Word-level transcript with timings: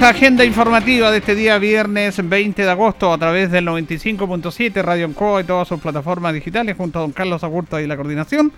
Agenda 0.00 0.44
informativa 0.44 1.10
de 1.10 1.18
este 1.18 1.34
día 1.34 1.58
viernes 1.58 2.20
20 2.22 2.62
de 2.62 2.70
agosto 2.70 3.12
a 3.12 3.18
través 3.18 3.50
del 3.50 3.66
95.7 3.66 4.82
Radio 4.82 5.06
Encoa 5.06 5.40
y 5.40 5.44
todas 5.44 5.66
sus 5.66 5.80
plataformas 5.80 6.34
digitales 6.34 6.76
junto 6.76 6.98
a 6.98 7.02
don 7.02 7.12
Carlos 7.12 7.42
Agurta 7.42 7.80
y 7.80 7.86
la 7.86 7.96
coordinación. 7.96 8.52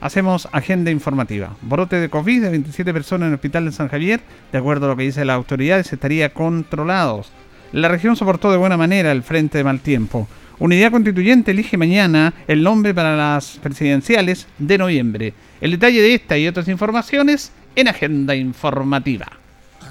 Hacemos 0.00 0.48
agenda 0.50 0.90
informativa. 0.90 1.54
Brote 1.60 1.96
de 1.96 2.08
COVID 2.08 2.42
de 2.42 2.50
27 2.50 2.92
personas 2.92 3.26
en 3.26 3.28
el 3.28 3.34
hospital 3.34 3.66
de 3.66 3.72
San 3.72 3.88
Javier, 3.88 4.20
de 4.50 4.58
acuerdo 4.58 4.86
a 4.86 4.88
lo 4.88 4.96
que 4.96 5.04
dice 5.04 5.26
la 5.26 5.34
autoridades, 5.34 5.92
estaría 5.92 6.32
controlados. 6.32 7.30
La 7.72 7.88
región 7.88 8.16
soportó 8.16 8.50
de 8.50 8.56
buena 8.56 8.78
manera 8.78 9.12
el 9.12 9.22
frente 9.22 9.58
de 9.58 9.64
mal 9.64 9.80
tiempo. 9.80 10.26
Unidad 10.58 10.90
Constituyente 10.90 11.50
elige 11.50 11.76
mañana 11.76 12.32
el 12.48 12.62
nombre 12.62 12.94
para 12.94 13.14
las 13.14 13.58
presidenciales 13.62 14.48
de 14.58 14.78
noviembre. 14.78 15.34
El 15.60 15.72
detalle 15.72 16.00
de 16.00 16.14
esta 16.14 16.38
y 16.38 16.48
otras 16.48 16.66
informaciones 16.66 17.52
en 17.76 17.88
Agenda 17.88 18.34
Informativa 18.34 19.28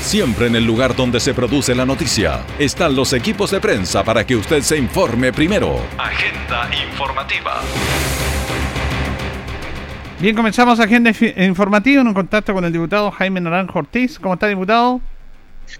Siempre 0.00 0.46
en 0.46 0.56
el 0.56 0.64
lugar 0.64 0.96
donde 0.96 1.20
se 1.20 1.34
produce 1.34 1.74
la 1.74 1.84
noticia 1.84 2.46
están 2.58 2.96
los 2.96 3.12
equipos 3.12 3.50
de 3.50 3.60
prensa 3.60 4.02
para 4.02 4.26
que 4.26 4.36
usted 4.36 4.62
se 4.62 4.78
informe 4.78 5.32
primero. 5.32 5.80
Agenda 5.98 6.70
informativa. 6.90 7.60
Bien, 10.18 10.34
comenzamos 10.34 10.80
agenda 10.80 11.10
informativa 11.36 12.00
en 12.00 12.08
un 12.08 12.14
contacto 12.14 12.54
con 12.54 12.64
el 12.64 12.72
diputado 12.72 13.10
Jaime 13.10 13.40
Naranjo 13.40 13.80
Ortiz. 13.80 14.18
¿Cómo 14.18 14.34
está, 14.34 14.46
diputado? 14.48 15.00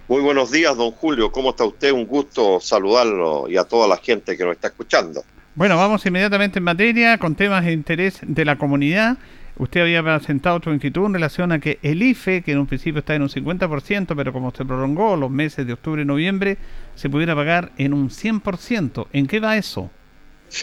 Muy 0.09 0.21
buenos 0.21 0.51
días, 0.51 0.77
don 0.77 0.91
Julio. 0.91 1.33
¿Cómo 1.33 1.51
está 1.51 1.65
usted? 1.65 1.93
Un 1.93 2.07
gusto 2.07 2.61
saludarlo 2.61 3.49
y 3.49 3.57
a 3.57 3.65
toda 3.65 3.89
la 3.89 3.97
gente 3.97 4.37
que 4.37 4.45
nos 4.45 4.55
está 4.55 4.69
escuchando. 4.69 5.25
Bueno, 5.55 5.77
vamos 5.77 6.05
inmediatamente 6.05 6.59
en 6.59 6.65
materia 6.65 7.19
con 7.19 7.35
temas 7.35 7.65
de 7.65 7.73
interés 7.73 8.19
de 8.23 8.45
la 8.45 8.57
comunidad. 8.57 9.17
Usted 9.59 9.83
había 9.83 10.03
presentado 10.03 10.57
otro 10.57 10.73
inquietud 10.73 11.07
en 11.07 11.15
relación 11.15 11.53
a 11.53 11.61
que 11.61 11.79
el 11.83 12.03
IFE, 12.03 12.43
que 12.43 12.53
en 12.53 12.59
un 12.59 12.67
principio 12.67 13.01
está 13.01 13.15
en 13.15 13.23
un 13.23 13.29
50%, 13.29 14.15
pero 14.17 14.33
como 14.33 14.51
se 14.51 14.65
prolongó 14.65 15.15
los 15.17 15.31
meses 15.31 15.67
de 15.67 15.75
octubre 15.75 16.03
y 16.03 16.05
noviembre, 16.05 16.57
se 16.95 17.11
pudiera 17.11 17.35
pagar 17.35 17.73
en 17.77 17.93
un 17.93 18.09
100%. 18.09 19.09
¿En 19.13 19.27
qué 19.27 19.41
va 19.41 19.57
eso? 19.57 19.91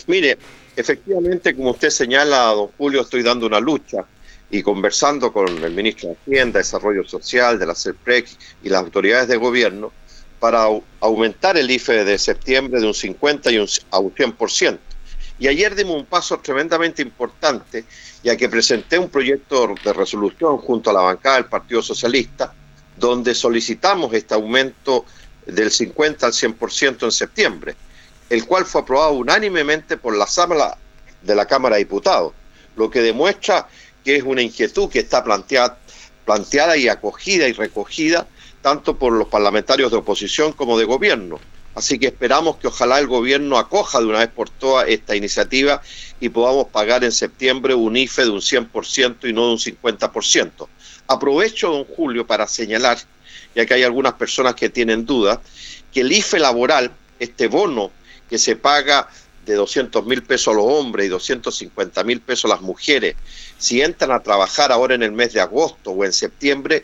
Mire, 0.07 0.37
efectivamente, 0.75 1.55
como 1.55 1.71
usted 1.71 1.89
señala, 1.89 2.45
don 2.45 2.69
Julio, 2.77 3.01
estoy 3.01 3.21
dando 3.21 3.45
una 3.45 3.59
lucha 3.59 4.05
y 4.51 4.63
conversando 4.63 5.31
con 5.31 5.47
el 5.63 5.71
ministro 5.71 6.09
de 6.09 6.15
Hacienda, 6.15 6.59
Desarrollo 6.59 7.03
Social, 7.07 7.59
de 7.59 7.67
la 7.67 7.75
CERPREC 7.75 8.27
y 8.63 8.69
las 8.69 8.81
autoridades 8.81 9.27
de 9.27 9.37
gobierno, 9.37 9.91
para 10.39 10.67
aumentar 11.01 11.57
el 11.57 11.69
IFE 11.69 12.05
de 12.05 12.17
septiembre 12.17 12.79
de 12.79 12.87
un 12.87 12.93
50 12.93 13.51
y 13.51 13.59
un, 13.59 13.67
a 13.91 13.99
un 13.99 14.13
100%. 14.15 14.79
Y 15.39 15.47
ayer 15.47 15.73
dimos 15.73 15.95
un 15.95 16.05
paso 16.05 16.39
tremendamente 16.39 17.01
importante, 17.01 17.85
ya 18.21 18.35
que 18.35 18.49
presenté 18.49 18.99
un 18.99 19.09
proyecto 19.09 19.73
de 19.83 19.93
resolución 19.93 20.57
junto 20.57 20.89
a 20.89 20.93
la 20.93 21.01
bancada 21.01 21.37
del 21.37 21.45
Partido 21.45 21.81
Socialista, 21.81 22.53
donde 22.97 23.33
solicitamos 23.33 24.13
este 24.13 24.33
aumento 24.33 25.05
del 25.45 25.71
50 25.71 26.25
al 26.25 26.33
100% 26.33 27.03
en 27.03 27.11
septiembre, 27.11 27.75
el 28.29 28.45
cual 28.45 28.65
fue 28.65 28.81
aprobado 28.81 29.13
unánimemente 29.13 29.95
por 29.95 30.15
la 30.15 30.27
Sala 30.27 30.77
de 31.21 31.35
la 31.35 31.45
Cámara 31.45 31.77
de 31.77 31.83
Diputados, 31.83 32.33
lo 32.75 32.89
que 32.89 33.01
demuestra 33.01 33.67
que 34.03 34.17
es 34.17 34.23
una 34.23 34.41
inquietud 34.41 34.89
que 34.89 34.99
está 34.99 35.23
planteada, 35.23 35.77
planteada 36.25 36.75
y 36.75 36.89
acogida 36.89 37.47
y 37.47 37.53
recogida 37.53 38.27
tanto 38.61 38.97
por 38.97 39.13
los 39.13 39.29
parlamentarios 39.29 39.89
de 39.91 39.97
oposición 39.97 40.51
como 40.51 40.77
de 40.77 40.85
gobierno. 40.85 41.39
Así 41.79 41.97
que 41.97 42.07
esperamos 42.07 42.57
que 42.57 42.67
ojalá 42.67 42.99
el 42.99 43.07
gobierno 43.07 43.57
acoja 43.57 43.99
de 43.99 44.05
una 44.05 44.19
vez 44.19 44.27
por 44.27 44.49
todas 44.49 44.89
esta 44.89 45.15
iniciativa 45.15 45.81
y 46.19 46.27
podamos 46.27 46.67
pagar 46.67 47.05
en 47.05 47.13
septiembre 47.13 47.73
un 47.73 47.95
IFE 47.95 48.23
de 48.23 48.31
un 48.31 48.41
100% 48.41 49.29
y 49.29 49.31
no 49.31 49.45
de 49.45 49.51
un 49.53 49.57
50%. 49.57 50.67
Aprovecho, 51.07 51.71
don 51.71 51.85
Julio, 51.85 52.27
para 52.27 52.47
señalar, 52.47 52.97
ya 53.55 53.65
que 53.65 53.75
hay 53.75 53.83
algunas 53.83 54.11
personas 54.15 54.55
que 54.55 54.67
tienen 54.67 55.05
dudas, 55.05 55.39
que 55.93 56.01
el 56.01 56.11
IFE 56.11 56.39
laboral, 56.39 56.91
este 57.17 57.47
bono 57.47 57.91
que 58.29 58.37
se 58.37 58.57
paga 58.57 59.07
de 59.45 59.53
200 59.53 60.05
mil 60.05 60.21
pesos 60.21 60.53
a 60.53 60.57
los 60.57 60.65
hombres 60.65 61.05
y 61.05 61.09
250 61.09 62.03
mil 62.03 62.19
pesos 62.19 62.51
a 62.51 62.55
las 62.55 62.61
mujeres, 62.61 63.15
si 63.57 63.81
entran 63.81 64.11
a 64.11 64.21
trabajar 64.21 64.73
ahora 64.73 64.95
en 64.95 65.03
el 65.03 65.13
mes 65.13 65.31
de 65.31 65.39
agosto 65.39 65.91
o 65.91 66.03
en 66.03 66.11
septiembre, 66.11 66.83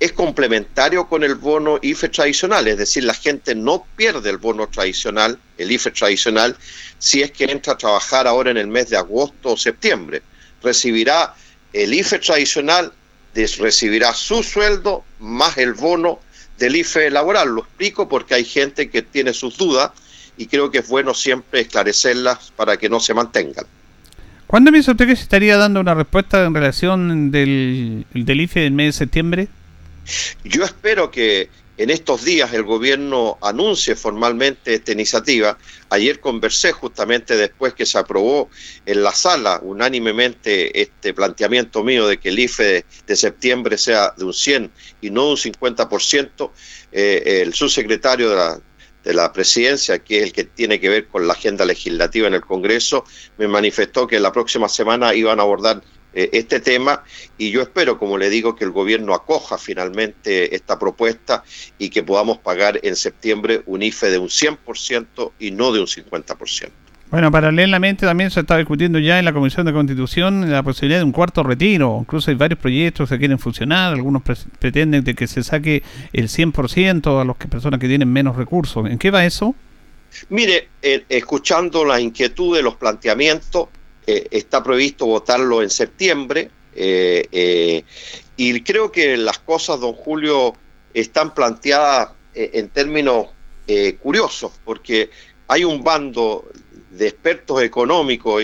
es 0.00 0.12
complementario 0.12 1.06
con 1.06 1.22
el 1.22 1.34
bono 1.34 1.78
IFE 1.82 2.08
tradicional, 2.08 2.66
es 2.66 2.78
decir, 2.78 3.04
la 3.04 3.12
gente 3.12 3.54
no 3.54 3.86
pierde 3.96 4.30
el 4.30 4.38
bono 4.38 4.66
tradicional, 4.66 5.38
el 5.58 5.70
IFE 5.70 5.90
tradicional, 5.90 6.56
si 6.98 7.20
es 7.20 7.30
que 7.32 7.44
entra 7.44 7.74
a 7.74 7.78
trabajar 7.78 8.26
ahora 8.26 8.50
en 8.50 8.56
el 8.56 8.66
mes 8.66 8.88
de 8.88 8.96
agosto 8.96 9.50
o 9.52 9.56
septiembre. 9.58 10.22
Recibirá 10.62 11.34
el 11.74 11.92
IFE 11.92 12.18
tradicional, 12.18 12.94
recibirá 13.34 14.14
su 14.14 14.42
sueldo 14.42 15.04
más 15.18 15.58
el 15.58 15.74
bono 15.74 16.20
del 16.58 16.76
IFE 16.76 17.10
laboral. 17.10 17.50
Lo 17.50 17.60
explico 17.60 18.08
porque 18.08 18.34
hay 18.34 18.44
gente 18.46 18.88
que 18.88 19.02
tiene 19.02 19.34
sus 19.34 19.58
dudas 19.58 19.90
y 20.38 20.46
creo 20.46 20.70
que 20.70 20.78
es 20.78 20.88
bueno 20.88 21.12
siempre 21.12 21.60
esclarecerlas 21.60 22.52
para 22.56 22.78
que 22.78 22.88
no 22.88 23.00
se 23.00 23.12
mantengan. 23.12 23.66
¿Cuándo 24.46 24.72
piensa 24.72 24.92
usted 24.92 25.06
que 25.06 25.14
se 25.14 25.22
estaría 25.22 25.58
dando 25.58 25.78
una 25.78 25.94
respuesta 25.94 26.42
en 26.44 26.54
relación 26.54 27.30
del, 27.30 28.06
del 28.14 28.40
IFE 28.40 28.60
del 28.60 28.72
mes 28.72 28.86
de 28.86 28.98
septiembre? 28.98 29.48
Yo 30.44 30.64
espero 30.64 31.10
que 31.10 31.48
en 31.80 31.88
estos 31.88 32.24
días 32.24 32.52
el 32.52 32.62
gobierno 32.62 33.38
anuncie 33.40 33.96
formalmente 33.96 34.74
esta 34.74 34.92
iniciativa. 34.92 35.56
Ayer 35.88 36.20
conversé 36.20 36.72
justamente 36.72 37.38
después 37.38 37.72
que 37.72 37.86
se 37.86 37.96
aprobó 37.96 38.50
en 38.84 39.02
la 39.02 39.12
sala 39.12 39.60
unánimemente 39.62 40.78
este 40.78 41.14
planteamiento 41.14 41.82
mío 41.82 42.06
de 42.06 42.18
que 42.18 42.28
el 42.28 42.38
IFE 42.38 42.84
de, 43.06 43.16
septiembre 43.16 43.78
sea 43.78 44.12
de 44.14 44.24
un 44.26 44.34
100 44.34 44.70
y 45.00 45.08
no 45.08 45.24
de 45.24 45.30
un 45.30 45.36
50%. 45.38 46.50
Eh, 46.92 47.40
el 47.42 47.54
subsecretario 47.54 48.28
de 48.28 48.36
la, 48.36 48.60
de 49.02 49.14
la 49.14 49.32
presidencia, 49.32 49.98
que 50.00 50.18
es 50.18 50.24
el 50.24 50.32
que 50.34 50.44
tiene 50.44 50.80
que 50.80 50.90
ver 50.90 51.06
con 51.08 51.26
la 51.26 51.32
agenda 51.32 51.64
legislativa 51.64 52.28
en 52.28 52.34
el 52.34 52.42
Congreso, 52.42 53.04
me 53.38 53.48
manifestó 53.48 54.06
que 54.06 54.20
la 54.20 54.32
próxima 54.32 54.68
semana 54.68 55.14
iban 55.14 55.40
a 55.40 55.44
abordar 55.44 55.82
eh, 56.12 56.30
este 56.32 56.60
tema 56.60 57.02
y 57.38 57.50
yo 57.50 57.62
espero, 57.62 57.98
como 57.98 58.18
le 58.18 58.30
digo, 58.30 58.56
que 58.56 58.64
el 58.64 58.70
gobierno 58.70 59.14
acoja 59.14 59.58
finalmente 59.58 60.54
esta 60.54 60.78
propuesta 60.78 61.44
y 61.78 61.90
que 61.90 62.02
podamos 62.02 62.38
pagar 62.38 62.80
en 62.82 62.96
septiembre 62.96 63.62
un 63.66 63.82
IFE 63.82 64.10
de 64.10 64.18
un 64.18 64.28
100% 64.28 65.32
y 65.38 65.50
no 65.50 65.72
de 65.72 65.80
un 65.80 65.86
50%. 65.86 66.70
Bueno, 67.10 67.32
paralelamente 67.32 68.06
también 68.06 68.30
se 68.30 68.38
está 68.38 68.56
discutiendo 68.56 69.00
ya 69.00 69.18
en 69.18 69.24
la 69.24 69.32
Comisión 69.32 69.66
de 69.66 69.72
Constitución 69.72 70.48
la 70.48 70.62
posibilidad 70.62 71.00
de 71.00 71.04
un 71.04 71.10
cuarto 71.10 71.42
retiro. 71.42 71.98
Incluso 72.00 72.30
hay 72.30 72.36
varios 72.36 72.60
proyectos 72.60 73.08
que 73.08 73.18
quieren 73.18 73.40
funcionar. 73.40 73.94
Algunos 73.94 74.22
pretenden 74.60 75.02
de 75.02 75.14
que 75.14 75.26
se 75.26 75.42
saque 75.42 75.82
el 76.12 76.28
100% 76.28 77.20
a 77.20 77.24
las 77.24 77.36
personas 77.36 77.80
que 77.80 77.88
tienen 77.88 78.12
menos 78.12 78.36
recursos. 78.36 78.88
¿En 78.88 78.96
qué 78.96 79.10
va 79.10 79.24
eso? 79.24 79.56
Mire, 80.28 80.68
eh, 80.82 81.04
escuchando 81.08 81.84
la 81.84 82.00
inquietud 82.00 82.56
de 82.56 82.62
los 82.62 82.76
planteamientos, 82.76 83.68
eh, 84.10 84.26
está 84.32 84.60
previsto 84.60 85.06
votarlo 85.06 85.62
en 85.62 85.70
septiembre 85.70 86.50
eh, 86.74 87.28
eh, 87.30 87.84
y 88.36 88.60
creo 88.62 88.90
que 88.90 89.16
las 89.16 89.38
cosas, 89.38 89.78
don 89.78 89.92
Julio, 89.92 90.54
están 90.92 91.32
planteadas 91.32 92.10
en 92.34 92.68
términos 92.70 93.26
curiosos, 94.00 94.52
porque 94.64 95.10
hay 95.46 95.62
un 95.62 95.84
bando 95.84 96.48
de 96.90 97.06
expertos 97.06 97.62
económicos 97.62 98.42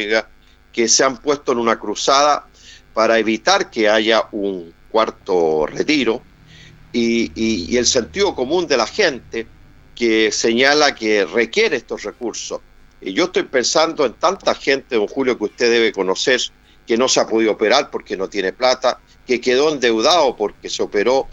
que 0.72 0.86
se 0.86 1.02
han 1.02 1.16
puesto 1.16 1.50
en 1.50 1.58
una 1.58 1.78
cruzada 1.80 2.46
para 2.94 3.18
evitar 3.18 3.70
que 3.70 3.88
haya 3.88 4.28
un 4.32 4.72
cuarto 4.90 5.66
retiro 5.66 6.22
y 6.92 7.76
el 7.76 7.86
sentido 7.86 8.34
común 8.34 8.68
de 8.68 8.76
la 8.76 8.86
gente 8.86 9.46
que 9.96 10.30
señala 10.30 10.94
que 10.94 11.24
requiere 11.24 11.76
estos 11.76 12.04
recursos. 12.04 12.60
Y 13.00 13.12
yo 13.12 13.24
estoy 13.24 13.44
pensando 13.44 14.06
en 14.06 14.14
tanta 14.14 14.54
gente, 14.54 14.96
don 14.96 15.06
Julio, 15.06 15.36
que 15.36 15.44
usted 15.44 15.70
debe 15.70 15.92
conocer, 15.92 16.40
que 16.86 16.96
no 16.96 17.08
se 17.08 17.20
ha 17.20 17.26
podido 17.26 17.52
operar 17.52 17.90
porque 17.90 18.16
no 18.16 18.28
tiene 18.28 18.52
plata, 18.52 19.00
que 19.26 19.40
quedó 19.40 19.72
endeudado 19.72 20.36
porque 20.36 20.70
se 20.70 20.82
operó, 20.82 21.28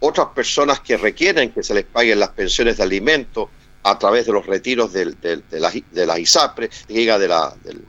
otras 0.00 0.28
personas 0.34 0.80
que 0.80 0.96
requieren 0.96 1.52
que 1.52 1.62
se 1.62 1.74
les 1.74 1.84
paguen 1.84 2.20
las 2.20 2.30
pensiones 2.30 2.76
de 2.76 2.82
alimentos 2.82 3.48
a 3.82 3.98
través 3.98 4.26
de 4.26 4.32
los 4.32 4.44
retiros 4.44 4.92
de, 4.92 5.14
la, 5.52 5.70
de 5.70 6.06
la 6.06 6.18
ISAPRE, 6.18 6.68
diga 6.88 7.18
de 7.18 7.28
la 7.28 7.54
del, 7.62 7.82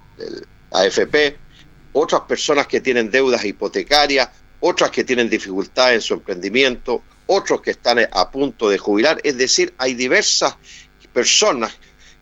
AFP, 0.72 1.38
otras 1.94 2.22
personas 2.22 2.68
que 2.68 2.82
tienen 2.82 3.10
deudas 3.10 3.44
hipotecarias, 3.44 4.30
otras 4.60 4.92
que 4.92 5.04
tienen 5.04 5.30
dificultades 5.30 5.96
en 5.96 6.02
su 6.02 6.14
emprendimiento, 6.14 7.02
otros 7.26 7.62
que 7.62 7.72
están 7.72 8.00
a 8.12 8.32
punto 8.32 8.70
de 8.70 8.78
jubilar. 8.78 9.20
Es 9.24 9.38
decir, 9.38 9.74
hay 9.78 9.94
diversas 9.94 10.56
personas 11.14 11.78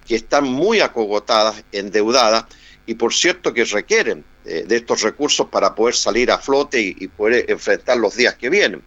que 0.06 0.16
están 0.16 0.46
muy 0.46 0.80
acogotadas, 0.80 1.64
endeudadas, 1.72 2.46
y 2.86 2.94
por 2.94 3.14
cierto 3.14 3.54
que 3.54 3.66
requieren 3.66 4.24
eh, 4.46 4.64
de 4.68 4.76
estos 4.76 5.02
recursos 5.02 5.48
para 5.50 5.74
poder 5.74 5.96
salir 5.96 6.30
a 6.32 6.38
flote 6.38 6.80
y, 6.80 7.08
poder 7.08 7.50
enfrentar 7.50 7.98
los 7.98 8.16
días 8.16 8.36
que 8.36 8.50
vienen. 8.50 8.84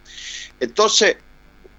Entonces, 0.61 1.17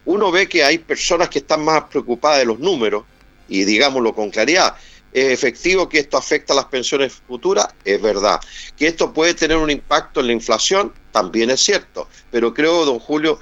uno 0.05 0.31
ve 0.31 0.49
que 0.49 0.63
hay 0.63 0.79
personas 0.79 1.29
que 1.29 1.39
están 1.39 1.63
más 1.63 1.83
preocupadas 1.85 2.39
de 2.39 2.45
los 2.45 2.59
números, 2.59 3.05
y 3.47 3.63
digámoslo 3.63 4.13
con 4.13 4.29
claridad, 4.29 4.75
¿Es 5.11 5.31
efectivo 5.31 5.89
que 5.89 5.99
esto 5.99 6.17
afecta 6.17 6.53
a 6.53 6.55
las 6.55 6.65
pensiones 6.65 7.13
futuras? 7.27 7.67
Es 7.83 7.99
verdad. 7.99 8.39
¿Que 8.77 8.87
esto 8.87 9.11
puede 9.11 9.33
tener 9.33 9.57
un 9.57 9.71
impacto 9.71 10.19
en 10.19 10.27
la 10.27 10.33
inflación? 10.33 10.93
También 11.11 11.49
es 11.49 11.61
cierto. 11.61 12.07
Pero 12.29 12.53
creo, 12.53 12.85
don 12.85 12.99
Julio, 12.99 13.39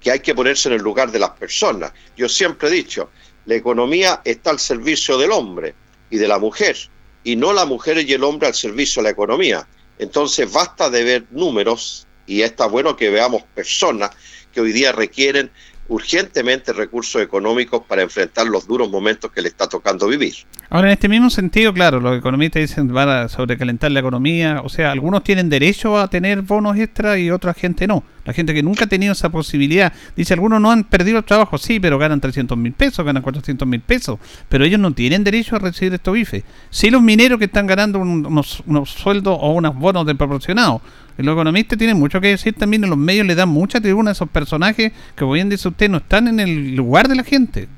que 0.00 0.10
hay 0.10 0.20
que 0.20 0.34
ponerse 0.34 0.68
en 0.68 0.74
el 0.74 0.82
lugar 0.82 1.12
de 1.12 1.20
las 1.20 1.30
personas. 1.30 1.92
Yo 2.16 2.28
siempre 2.28 2.68
he 2.68 2.72
dicho, 2.72 3.10
la 3.46 3.54
economía 3.54 4.20
está 4.24 4.50
al 4.50 4.58
servicio 4.58 5.16
del 5.18 5.32
hombre 5.32 5.74
y 6.10 6.18
de 6.18 6.28
la 6.28 6.38
mujer 6.38 6.76
y 7.24 7.36
no 7.36 7.52
la 7.52 7.64
mujer 7.64 7.98
y 7.98 8.12
el 8.12 8.22
hombre 8.22 8.48
al 8.48 8.54
servicio 8.54 9.00
de 9.00 9.04
la 9.04 9.10
economía. 9.10 9.66
Entonces 9.98 10.52
basta 10.52 10.90
de 10.90 11.04
ver 11.04 11.26
números 11.30 12.06
y 12.26 12.42
está 12.42 12.66
bueno 12.66 12.96
que 12.96 13.10
veamos 13.10 13.42
personas 13.54 14.10
que 14.52 14.60
hoy 14.60 14.72
día 14.72 14.92
requieren 14.92 15.50
urgentemente 15.88 16.72
recursos 16.72 17.22
económicos 17.22 17.82
para 17.86 18.02
enfrentar 18.02 18.46
los 18.46 18.66
duros 18.66 18.90
momentos 18.90 19.30
que 19.30 19.42
le 19.42 19.48
está 19.48 19.68
tocando 19.68 20.08
vivir. 20.08 20.34
Ahora, 20.68 20.88
en 20.88 20.94
este 20.94 21.08
mismo 21.08 21.30
sentido, 21.30 21.72
claro, 21.72 22.00
los 22.00 22.18
economistas 22.18 22.60
dicen 22.60 22.92
van 22.92 23.08
a 23.08 23.28
sobrecalentar 23.28 23.92
la 23.92 24.00
economía, 24.00 24.62
o 24.64 24.68
sea, 24.68 24.90
algunos 24.90 25.22
tienen 25.22 25.48
derecho 25.48 25.98
a 25.98 26.08
tener 26.08 26.42
bonos 26.42 26.76
extra 26.76 27.18
y 27.18 27.30
otra 27.30 27.54
gente 27.54 27.86
no. 27.86 28.02
La 28.24 28.32
gente 28.32 28.52
que 28.52 28.64
nunca 28.64 28.86
ha 28.86 28.88
tenido 28.88 29.12
esa 29.12 29.28
posibilidad, 29.28 29.92
dice, 30.16 30.34
algunos 30.34 30.60
no 30.60 30.72
han 30.72 30.82
perdido 30.82 31.18
el 31.18 31.24
trabajo, 31.24 31.56
sí, 31.58 31.78
pero 31.78 31.98
ganan 31.98 32.20
300 32.20 32.58
mil 32.58 32.72
pesos, 32.72 33.04
ganan 33.04 33.22
400 33.22 33.68
mil 33.68 33.80
pesos, 33.80 34.18
pero 34.48 34.64
ellos 34.64 34.80
no 34.80 34.92
tienen 34.92 35.22
derecho 35.22 35.54
a 35.54 35.60
recibir 35.60 35.94
estos 35.94 36.12
bifes. 36.12 36.42
Sí 36.70 36.90
los 36.90 37.00
mineros 37.00 37.38
que 37.38 37.44
están 37.44 37.68
ganando 37.68 38.00
unos, 38.00 38.64
unos 38.66 38.90
sueldos 38.90 39.38
o 39.40 39.52
unos 39.52 39.76
bonos 39.76 40.04
desproporcionados, 40.04 40.82
los 41.18 41.32
economistas 41.32 41.78
tienen 41.78 41.98
mucho 41.98 42.20
que 42.20 42.28
decir 42.28 42.54
también, 42.54 42.82
en 42.84 42.90
los 42.90 42.98
medios 42.98 43.26
le 43.26 43.34
dan 43.34 43.48
mucha 43.48 43.80
tribuna 43.80 44.10
a 44.10 44.12
esos 44.12 44.28
personajes 44.28 44.92
que, 44.92 44.98
como 45.16 45.32
bien 45.32 45.48
dice 45.48 45.68
usted, 45.68 45.88
no 45.88 45.98
están 45.98 46.28
en 46.28 46.40
el 46.40 46.74
lugar 46.74 47.08
de 47.08 47.14
la 47.14 47.22
gente. 47.22 47.68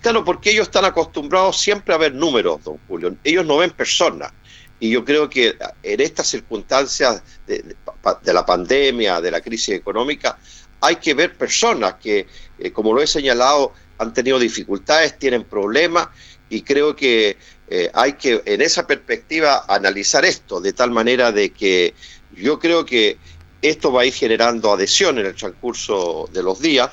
Claro, 0.00 0.24
porque 0.24 0.50
ellos 0.50 0.68
están 0.68 0.84
acostumbrados 0.84 1.60
siempre 1.60 1.94
a 1.94 1.98
ver 1.98 2.14
números, 2.14 2.62
don 2.64 2.78
Julio. 2.88 3.16
Ellos 3.24 3.46
no 3.46 3.58
ven 3.58 3.70
personas. 3.70 4.32
Y 4.78 4.90
yo 4.90 5.04
creo 5.04 5.28
que 5.28 5.56
en 5.82 6.00
estas 6.00 6.26
circunstancias 6.26 7.22
de, 7.46 7.76
la 8.24 8.46
pandemia, 8.46 9.20
de 9.20 9.30
la 9.30 9.40
crisis 9.42 9.74
económica, 9.74 10.38
hay 10.80 10.96
que 10.96 11.12
ver 11.12 11.36
personas 11.36 11.94
que, 11.94 12.26
eh, 12.58 12.72
como 12.72 12.94
lo 12.94 13.02
he 13.02 13.06
señalado, 13.06 13.74
han 13.98 14.14
tenido 14.14 14.38
dificultades, 14.38 15.18
tienen 15.18 15.44
problemas, 15.44 16.08
y 16.48 16.62
creo 16.62 16.96
que 16.96 17.36
eh, 17.68 17.90
hay 17.92 18.14
que, 18.14 18.42
en 18.46 18.62
esa 18.62 18.86
perspectiva, 18.86 19.66
analizar 19.68 20.24
esto 20.24 20.60
de 20.60 20.72
tal 20.72 20.90
manera 20.90 21.30
de 21.30 21.50
que 21.50 21.94
yo 22.34 22.58
creo 22.58 22.86
que 22.86 23.18
esto 23.60 23.92
va 23.92 24.02
a 24.02 24.06
ir 24.06 24.14
generando 24.14 24.72
adhesión 24.72 25.18
en 25.18 25.26
el 25.26 25.34
transcurso 25.34 26.28
de 26.32 26.42
los 26.42 26.60
días 26.60 26.90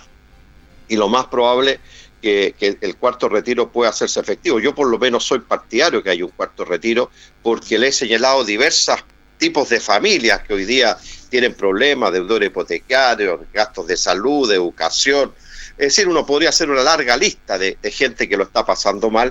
y 0.90 0.98
lo 0.98 1.08
más 1.08 1.28
probable 1.28 1.80
que, 2.22 2.56
el 2.60 2.96
cuarto 2.98 3.30
retiro 3.30 3.72
pueda 3.72 3.90
hacerse 3.90 4.20
efectivo. 4.20 4.60
Yo 4.60 4.74
por 4.76 4.88
lo 4.88 4.98
menos 4.98 5.26
soy 5.26 5.40
partidario 5.40 6.04
que 6.04 6.10
haya 6.10 6.26
un 6.26 6.32
cuarto 6.32 6.66
retiro 6.66 7.10
porque 7.42 7.78
le 7.78 7.88
he 7.88 7.92
señalado 7.92 8.44
diversos 8.44 8.98
tipos 9.38 9.70
de 9.70 9.80
familias 9.80 10.42
que 10.42 10.54
hoy 10.54 10.66
día 10.66 10.98
tienen 11.30 11.54
problemas, 11.54 12.12
deudores 12.12 12.50
hipotecarios, 12.50 13.42
gastos 13.54 13.88
de 13.88 13.98
salud, 13.98 14.50
de 14.50 14.56
educación. 14.56 15.34
Es 15.78 15.96
decir, 15.96 16.08
uno 16.08 16.26
podría 16.26 16.50
hacer 16.50 16.70
una 16.70 16.82
larga 16.82 17.16
lista 17.18 17.58
de 17.58 17.78
gente 17.92 18.28
que 18.28 18.38
lo 18.38 18.44
está 18.44 18.66
pasando 18.66 19.10
mal 19.10 19.30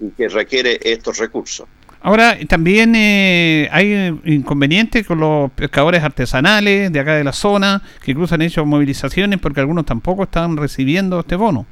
y 0.00 0.10
que 0.10 0.28
requiere 0.28 0.80
estos 0.82 1.18
recursos. 1.18 1.68
Ahora, 2.04 2.36
también 2.48 2.94
eh, 2.96 3.68
hay 3.70 4.20
inconvenientes 4.24 5.06
con 5.06 5.20
los 5.20 5.52
pescadores 5.52 6.02
artesanales 6.02 6.92
de 6.92 6.98
acá 6.98 7.14
de 7.14 7.22
la 7.22 7.32
zona, 7.32 7.80
que 8.02 8.10
incluso 8.10 8.34
han 8.34 8.42
hecho 8.42 8.66
movilizaciones 8.66 9.38
porque 9.38 9.60
algunos 9.60 9.86
tampoco 9.86 10.24
están 10.24 10.56
recibiendo 10.56 11.20
este 11.20 11.36
bono. 11.36 11.64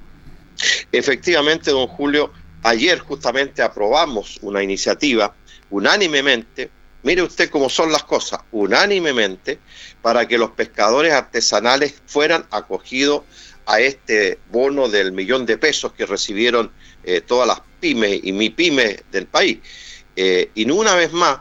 Efectivamente, 0.92 1.70
don 1.70 1.86
Julio, 1.86 2.32
ayer 2.62 2.98
justamente 2.98 3.62
aprobamos 3.62 4.38
una 4.42 4.62
iniciativa 4.62 5.34
unánimemente, 5.70 6.70
mire 7.02 7.22
usted 7.22 7.48
cómo 7.48 7.68
son 7.68 7.92
las 7.92 8.04
cosas, 8.04 8.40
unánimemente, 8.52 9.58
para 10.02 10.26
que 10.26 10.38
los 10.38 10.50
pescadores 10.50 11.12
artesanales 11.12 11.94
fueran 12.06 12.46
acogidos 12.50 13.22
a 13.66 13.80
este 13.80 14.38
bono 14.50 14.88
del 14.88 15.12
millón 15.12 15.46
de 15.46 15.56
pesos 15.56 15.92
que 15.92 16.06
recibieron 16.06 16.72
eh, 17.04 17.20
todas 17.20 17.46
las 17.46 17.60
pymes 17.78 18.20
y 18.22 18.32
mi 18.32 18.50
pymes 18.50 19.04
del 19.12 19.26
país. 19.26 19.58
Eh, 20.16 20.50
y 20.54 20.68
una 20.70 20.94
vez 20.96 21.12
más, 21.12 21.38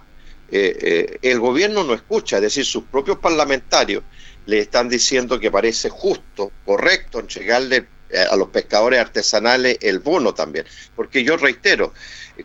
eh, 0.52 1.18
el 1.22 1.40
gobierno 1.40 1.84
no 1.84 1.94
escucha, 1.94 2.38
es 2.38 2.44
decir, 2.44 2.66
sus 2.66 2.84
propios 2.86 3.18
parlamentarios 3.18 4.04
le 4.46 4.60
están 4.60 4.90
diciendo 4.90 5.40
que 5.40 5.52
parece 5.52 5.90
justo, 5.90 6.52
correcto, 6.66 7.20
entregarle 7.20 7.88
a 8.30 8.36
los 8.36 8.50
pescadores 8.50 9.00
artesanales 9.00 9.78
el 9.82 10.00
bono 10.00 10.34
también. 10.34 10.66
Porque 10.96 11.24
yo 11.24 11.38
reitero, 11.38 11.94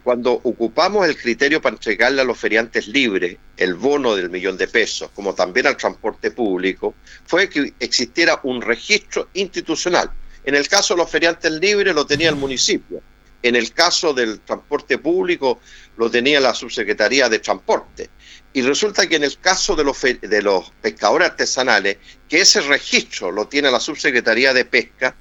cuando 0.02 0.32
ocupamos 0.32 1.06
el 1.06 1.16
criterio 1.16 1.62
para 1.62 1.76
entregarle 1.76 2.20
a 2.20 2.24
los 2.24 2.38
feriantes 2.38 2.88
libres 2.88 3.36
el 3.56 3.74
bono 3.74 4.14
del 4.16 4.30
millón 4.30 4.56
de 4.56 4.68
pesos, 4.68 5.10
como 5.14 5.34
también 5.34 5.66
al 5.66 5.76
transporte 5.76 6.30
público, 6.30 6.94
fue 7.26 7.48
que 7.48 7.72
existiera 7.80 8.40
un 8.42 8.60
registro 8.60 9.28
institucional. 9.34 10.10
En 10.44 10.54
el 10.54 10.68
caso 10.68 10.94
de 10.94 10.98
los 10.98 11.10
feriantes 11.10 11.52
libres 11.52 11.94
lo 11.94 12.04
tenía 12.04 12.28
el 12.28 12.36
municipio 12.36 13.02
en 13.44 13.56
el 13.56 13.74
caso 13.74 14.14
del 14.14 14.40
transporte 14.40 14.96
público 14.96 15.60
lo 15.98 16.10
tenía 16.10 16.40
la 16.40 16.54
subsecretaría 16.54 17.28
de 17.28 17.40
transporte. 17.40 18.08
Y 18.54 18.62
resulta 18.62 19.06
que 19.06 19.16
en 19.16 19.24
el 19.24 19.38
caso 19.38 19.76
de 19.76 19.84
los, 19.84 20.00
de 20.00 20.40
los 20.40 20.72
pescadores 20.80 21.28
artesanales, 21.28 21.98
que 22.26 22.40
ese 22.40 22.62
registro 22.62 23.30
lo 23.30 23.46
tiene 23.46 23.70
la 23.70 23.80
subsecretaría 23.80 24.54
de 24.54 24.64
pesca, 24.64 25.14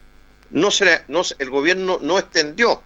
no 0.53 0.72
se, 0.72 1.01
no, 1.07 1.24
el 1.39 1.50
gobierno 1.50 2.00
no 2.01 2.17
extendió 2.17 2.81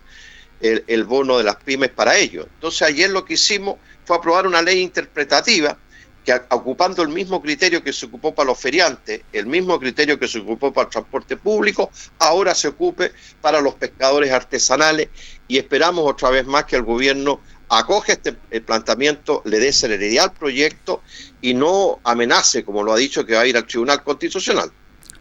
el, 0.59 1.03
bono 1.03 1.38
de 1.38 1.43
las 1.43 1.57
pymes 1.57 1.89
para 1.89 2.17
ellos. 2.17 2.47
Entonces 2.55 2.81
ayer 2.81 3.09
lo 3.09 3.25
que 3.25 3.36
hicimos 3.36 3.75
fue 4.05 4.17
aprobar 4.17 4.47
una 4.47 4.62
ley 4.62 4.81
interpretativa 4.81 5.77
que 6.25 6.33
ocupando 6.50 7.03
el 7.03 7.09
mismo 7.09 7.41
criterio 7.41 7.83
que 7.83 7.93
se 7.93 8.07
ocupó 8.07 8.33
para 8.33 8.47
los 8.47 8.59
feriantes, 8.59 9.21
el 9.31 9.45
mismo 9.45 9.79
criterio 9.79 10.19
que 10.19 10.27
se 10.27 10.39
ocupó 10.39 10.74
para 10.74 10.86
el 10.86 10.91
transporte 10.91 11.38
público, 11.38 11.89
ahora 12.19 12.53
se 12.53 12.69
ocupe 12.69 13.13
para 13.39 13.62
los 13.62 13.75
pescadores 13.75 14.31
artesanales 14.31 15.09
y 15.47 15.57
esperamos 15.57 16.09
otra 16.09 16.29
vez 16.29 16.45
más 16.45 16.65
que 16.65 16.75
el 16.75 16.83
gobierno 16.83 17.39
acoge 17.69 18.13
este 18.13 18.33
planteamiento, 18.62 19.41
le 19.45 19.59
dé 19.59 19.71
celeridad 19.71 20.25
al 20.25 20.33
proyecto 20.33 21.01
y 21.41 21.53
no 21.53 22.00
amenace, 22.03 22.63
como 22.63 22.83
lo 22.83 22.93
ha 22.93 22.97
dicho, 22.97 23.25
que 23.25 23.36
va 23.36 23.41
a 23.41 23.47
ir 23.47 23.55
al 23.55 23.65
Tribunal 23.65 24.03
Constitucional. 24.03 24.71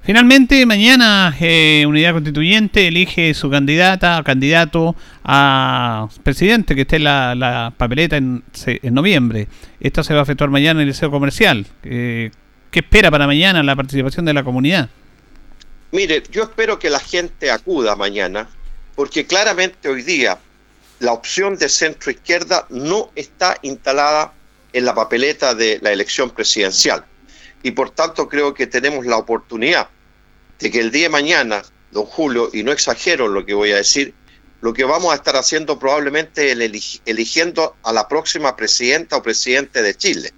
Finalmente, 0.07 0.65
mañana 0.67 1.37
eh, 1.41 1.85
Unidad 1.85 2.13
Constituyente 2.13 2.87
elige 2.87 3.35
su 3.35 3.51
candidata 3.51 4.21
o 4.21 4.23
candidato 4.23 4.95
a 5.25 6.07
presidente 6.23 6.77
que 6.77 6.83
esté 6.83 6.97
en 6.97 7.05
la, 7.05 7.73
papeleta 7.77 8.17
en, 8.17 8.45
noviembre. 8.85 9.49
Esto 9.81 10.05
se 10.05 10.15
va 10.15 10.21
a 10.21 10.23
efectuar 10.23 10.49
mañana 10.49 10.79
en 10.79 10.83
el 10.83 10.89
Liceo 10.91 11.11
Comercial. 11.11 11.67
Eh, 11.83 12.31
¿Qué 12.71 12.79
espera 12.79 13.11
para 13.11 13.27
mañana 13.27 13.65
la 13.65 13.75
participación 13.75 14.25
de 14.27 14.33
la 14.33 14.45
comunidad? 14.45 14.91
Mire, 15.91 16.23
yo 16.31 16.45
espero 16.45 16.79
que 16.79 16.89
la 16.89 17.01
gente 17.01 17.51
acuda 17.51 17.97
mañana, 17.97 18.49
porque 18.95 19.27
claramente 19.27 19.89
hoy 19.89 20.03
día 20.03 20.39
la 21.01 21.15
opción 21.15 21.59
de 21.59 21.69
centro 21.69 22.13
izquierda 22.13 22.65
no 22.71 23.11
está 23.17 23.59
instalada 23.63 24.35
en 24.73 24.85
la 24.85 24.95
papeleta 24.95 25.57
de 25.57 25.81
la 25.83 25.91
elección 25.91 26.31
presidencial. 26.31 27.05
Y 27.65 27.73
por 27.73 27.91
tanto 27.91 28.29
creo 28.29 28.55
que 28.55 28.69
tenemos 28.69 29.05
la 29.05 29.17
oportunidad 29.17 29.89
de 30.59 30.71
que 30.71 30.81
el 30.81 30.91
día 30.91 31.05
de 31.05 31.11
mañana, 31.11 31.63
don 31.91 32.07
Julio, 32.07 32.51
y 32.53 32.63
no 32.63 32.73
exagero 32.73 33.29
lo 33.29 33.45
que 33.45 33.55
voy 33.55 33.73
a 33.73 33.77
decir, 33.77 34.15
lo 34.61 34.73
que 34.73 34.85
vamos 34.85 35.13
a 35.13 35.17
estar 35.17 35.37
haciendo 35.37 35.79
probablemente 35.79 36.51
es 36.51 37.01
eligiendo 37.05 37.77
a 37.83 37.93
la 37.93 38.09
próxima 38.09 38.57
presidenta 38.57 39.17
o 39.17 39.23
presidente 39.23 39.83
de 39.83 39.95
Chile. 39.95 40.33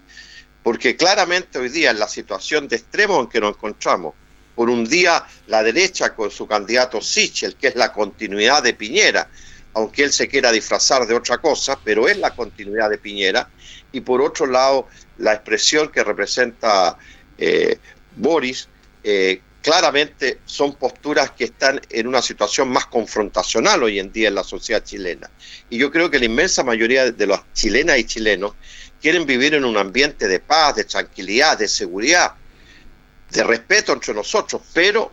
Porque 0.62 0.96
claramente 0.96 1.58
hoy 1.58 1.68
día 1.68 1.90
en 1.90 1.98
la 1.98 2.08
situación 2.08 2.68
de 2.68 2.76
extremo 2.76 3.20
en 3.20 3.28
que 3.28 3.40
nos 3.40 3.54
encontramos, 3.54 4.14
Por 4.54 4.70
un 4.70 4.84
día 4.84 5.24
la 5.46 5.62
derecha 5.62 6.16
con 6.16 6.32
su 6.32 6.48
candidato 6.48 7.00
Sichel, 7.00 7.54
que 7.54 7.68
es 7.68 7.76
la 7.76 7.92
continuidad 7.92 8.60
de 8.60 8.74
Piñera, 8.74 9.30
aunque 9.72 10.02
él 10.02 10.12
se 10.12 10.26
quiera 10.26 10.50
disfrazar 10.50 11.06
de 11.06 11.14
otra 11.14 11.38
cosa, 11.38 11.78
pero 11.84 12.08
es 12.08 12.18
la 12.18 12.34
continuidad 12.34 12.90
de 12.90 12.98
Piñera. 12.98 13.48
Y 13.92 14.00
por 14.00 14.20
otro 14.20 14.46
lado, 14.46 14.88
la 15.18 15.32
expresión 15.32 15.92
que 15.92 16.02
representa 16.02 16.98
eh, 17.38 17.78
Boris, 18.16 18.68
eh, 19.04 19.40
claramente 19.68 20.38
son 20.46 20.76
posturas 20.76 21.32
que 21.32 21.44
están 21.44 21.78
en 21.90 22.06
una 22.06 22.22
situación 22.22 22.70
más 22.70 22.86
confrontacional 22.86 23.82
hoy 23.82 23.98
en 23.98 24.10
día 24.10 24.28
en 24.28 24.34
la 24.34 24.42
sociedad 24.42 24.82
chilena. 24.82 25.28
Y 25.68 25.76
yo 25.76 25.90
creo 25.90 26.10
que 26.10 26.18
la 26.18 26.24
inmensa 26.24 26.64
mayoría 26.64 27.12
de 27.12 27.26
los 27.26 27.40
chilenas 27.52 27.98
y 27.98 28.04
chilenos 28.04 28.52
quieren 28.98 29.26
vivir 29.26 29.52
en 29.52 29.66
un 29.66 29.76
ambiente 29.76 30.26
de 30.26 30.40
paz, 30.40 30.76
de 30.76 30.84
tranquilidad, 30.84 31.58
de 31.58 31.68
seguridad, 31.68 32.32
de 33.30 33.44
respeto 33.44 33.92
entre 33.92 34.14
nosotros, 34.14 34.62
pero 34.72 35.12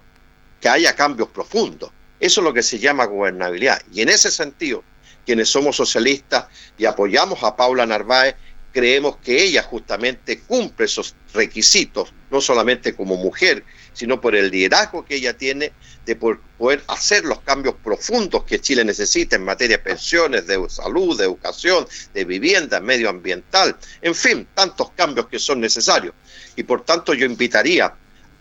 que 0.61 0.69
haya 0.69 0.95
cambios 0.95 1.27
profundos. 1.27 1.91
Eso 2.17 2.39
es 2.39 2.45
lo 2.45 2.53
que 2.53 2.63
se 2.63 2.79
llama 2.79 3.03
gobernabilidad. 3.07 3.81
Y 3.91 4.03
en 4.03 4.07
ese 4.07 4.31
sentido, 4.31 4.85
quienes 5.25 5.49
somos 5.49 5.75
socialistas 5.75 6.45
y 6.77 6.85
apoyamos 6.85 7.43
a 7.43 7.57
Paula 7.57 7.85
Narváez, 7.85 8.35
creemos 8.71 9.17
que 9.17 9.43
ella 9.43 9.63
justamente 9.63 10.39
cumple 10.39 10.85
esos 10.85 11.13
requisitos, 11.33 12.13
no 12.29 12.39
solamente 12.39 12.95
como 12.95 13.17
mujer, 13.17 13.65
sino 13.95 14.21
por 14.21 14.35
el 14.35 14.51
liderazgo 14.51 15.03
que 15.03 15.15
ella 15.15 15.35
tiene 15.35 15.71
de 16.05 16.15
poder 16.15 16.83
hacer 16.87 17.25
los 17.25 17.39
cambios 17.41 17.75
profundos 17.83 18.43
que 18.43 18.59
Chile 18.59 18.85
necesita 18.85 19.37
en 19.37 19.43
materia 19.43 19.77
de 19.77 19.83
pensiones, 19.83 20.45
de 20.45 20.63
salud, 20.69 21.17
de 21.17 21.23
educación, 21.23 21.87
de 22.13 22.25
vivienda, 22.25 22.79
medioambiental, 22.79 23.75
en 24.01 24.13
fin, 24.13 24.47
tantos 24.53 24.91
cambios 24.91 25.27
que 25.27 25.39
son 25.39 25.59
necesarios. 25.59 26.13
Y 26.55 26.63
por 26.63 26.83
tanto 26.83 27.13
yo 27.13 27.25
invitaría 27.25 27.91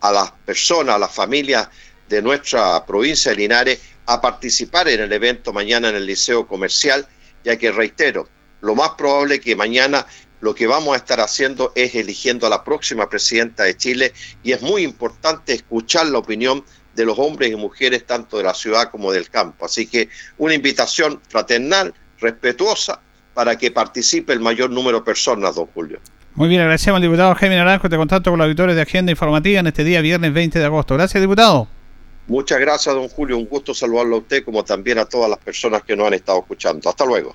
a 0.00 0.12
las 0.12 0.32
personas, 0.44 0.96
a 0.96 0.99
las 0.99 1.14
familias 1.14 1.68
de 2.08 2.20
nuestra 2.20 2.84
provincia 2.84 3.30
de 3.30 3.38
Linares 3.38 3.80
a 4.06 4.20
participar 4.20 4.88
en 4.88 5.00
el 5.00 5.12
evento 5.12 5.52
mañana 5.52 5.88
en 5.88 5.94
el 5.94 6.04
Liceo 6.04 6.46
Comercial, 6.46 7.06
ya 7.42 7.56
que 7.56 7.73
reitero, 7.73 8.28
lo 8.61 8.75
más 8.75 8.90
probable 8.90 9.40
que 9.40 9.56
mañana 9.56 10.06
lo 10.45 10.55
que 10.55 10.67
vamos 10.67 10.93
a 10.93 10.99
estar 10.99 11.21
haciendo 11.21 11.73
es 11.75 11.95
eligiendo 11.95 12.47
a 12.47 12.51
la 12.51 12.63
próxima 12.63 13.09
presidenta 13.09 13.63
de 13.63 13.79
Chile 13.79 14.13
y 14.43 14.53
es 14.53 14.61
muy 14.61 14.83
importante 14.83 15.55
escuchar 15.55 16.05
la 16.09 16.19
opinión 16.19 16.63
de 16.95 17.07
los 17.07 17.19
hombres 17.19 17.51
y 17.51 17.57
mujeres 17.57 18.05
tanto 18.05 18.37
de 18.37 18.45
la 18.45 18.53
ciudad 18.53 18.91
como 18.91 19.11
del 19.11 19.31
campo. 19.31 19.65
Así 19.65 19.87
que 19.87 20.11
una 20.37 20.53
invitación 20.53 21.19
fraternal, 21.31 21.95
respetuosa, 22.21 23.01
para 23.33 23.57
que 23.57 23.71
participe 23.71 24.35
el 24.35 24.41
mayor 24.41 24.69
número 24.69 24.99
de 24.99 25.05
personas, 25.07 25.55
don 25.55 25.65
Julio. 25.69 25.99
Muy 26.35 26.51
bien, 26.51 26.61
agradecemos 26.61 26.99
al 26.99 27.03
diputado 27.05 27.35
Jaime 27.35 27.57
Naranjo. 27.57 27.89
Te 27.89 27.97
contacto 27.97 28.29
con 28.29 28.39
la 28.39 28.45
auditores 28.45 28.77
de 28.77 28.83
Agenda 28.83 29.11
Informativa 29.11 29.61
en 29.61 29.69
este 29.69 29.83
día, 29.83 30.03
viernes 30.03 30.35
20 30.35 30.59
de 30.59 30.65
agosto. 30.67 30.93
Gracias, 30.93 31.23
diputado. 31.23 31.69
Muchas 32.27 32.61
gracias, 32.61 32.95
don 32.95 33.09
Julio. 33.09 33.39
Un 33.39 33.47
gusto 33.47 33.73
saludarlo 33.73 34.17
a 34.17 34.19
usted, 34.19 34.45
como 34.45 34.63
también 34.63 34.99
a 34.99 35.07
todas 35.07 35.31
las 35.31 35.39
personas 35.39 35.83
que 35.85 35.97
nos 35.97 36.07
han 36.07 36.13
estado 36.13 36.41
escuchando. 36.41 36.91
Hasta 36.91 37.07
luego. 37.07 37.35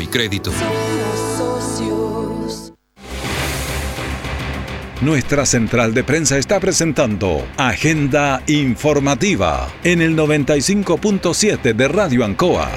y 0.00 0.06
Crédito. 0.06 0.52
Nuestra 5.00 5.44
central 5.44 5.92
de 5.92 6.04
prensa 6.04 6.38
está 6.38 6.58
presentando 6.58 7.46
Agenda 7.58 8.42
Informativa 8.46 9.68
en 9.84 10.00
el 10.00 10.16
95.7 10.16 11.74
de 11.74 11.88
Radio 11.88 12.24
Ancoa. 12.24 12.70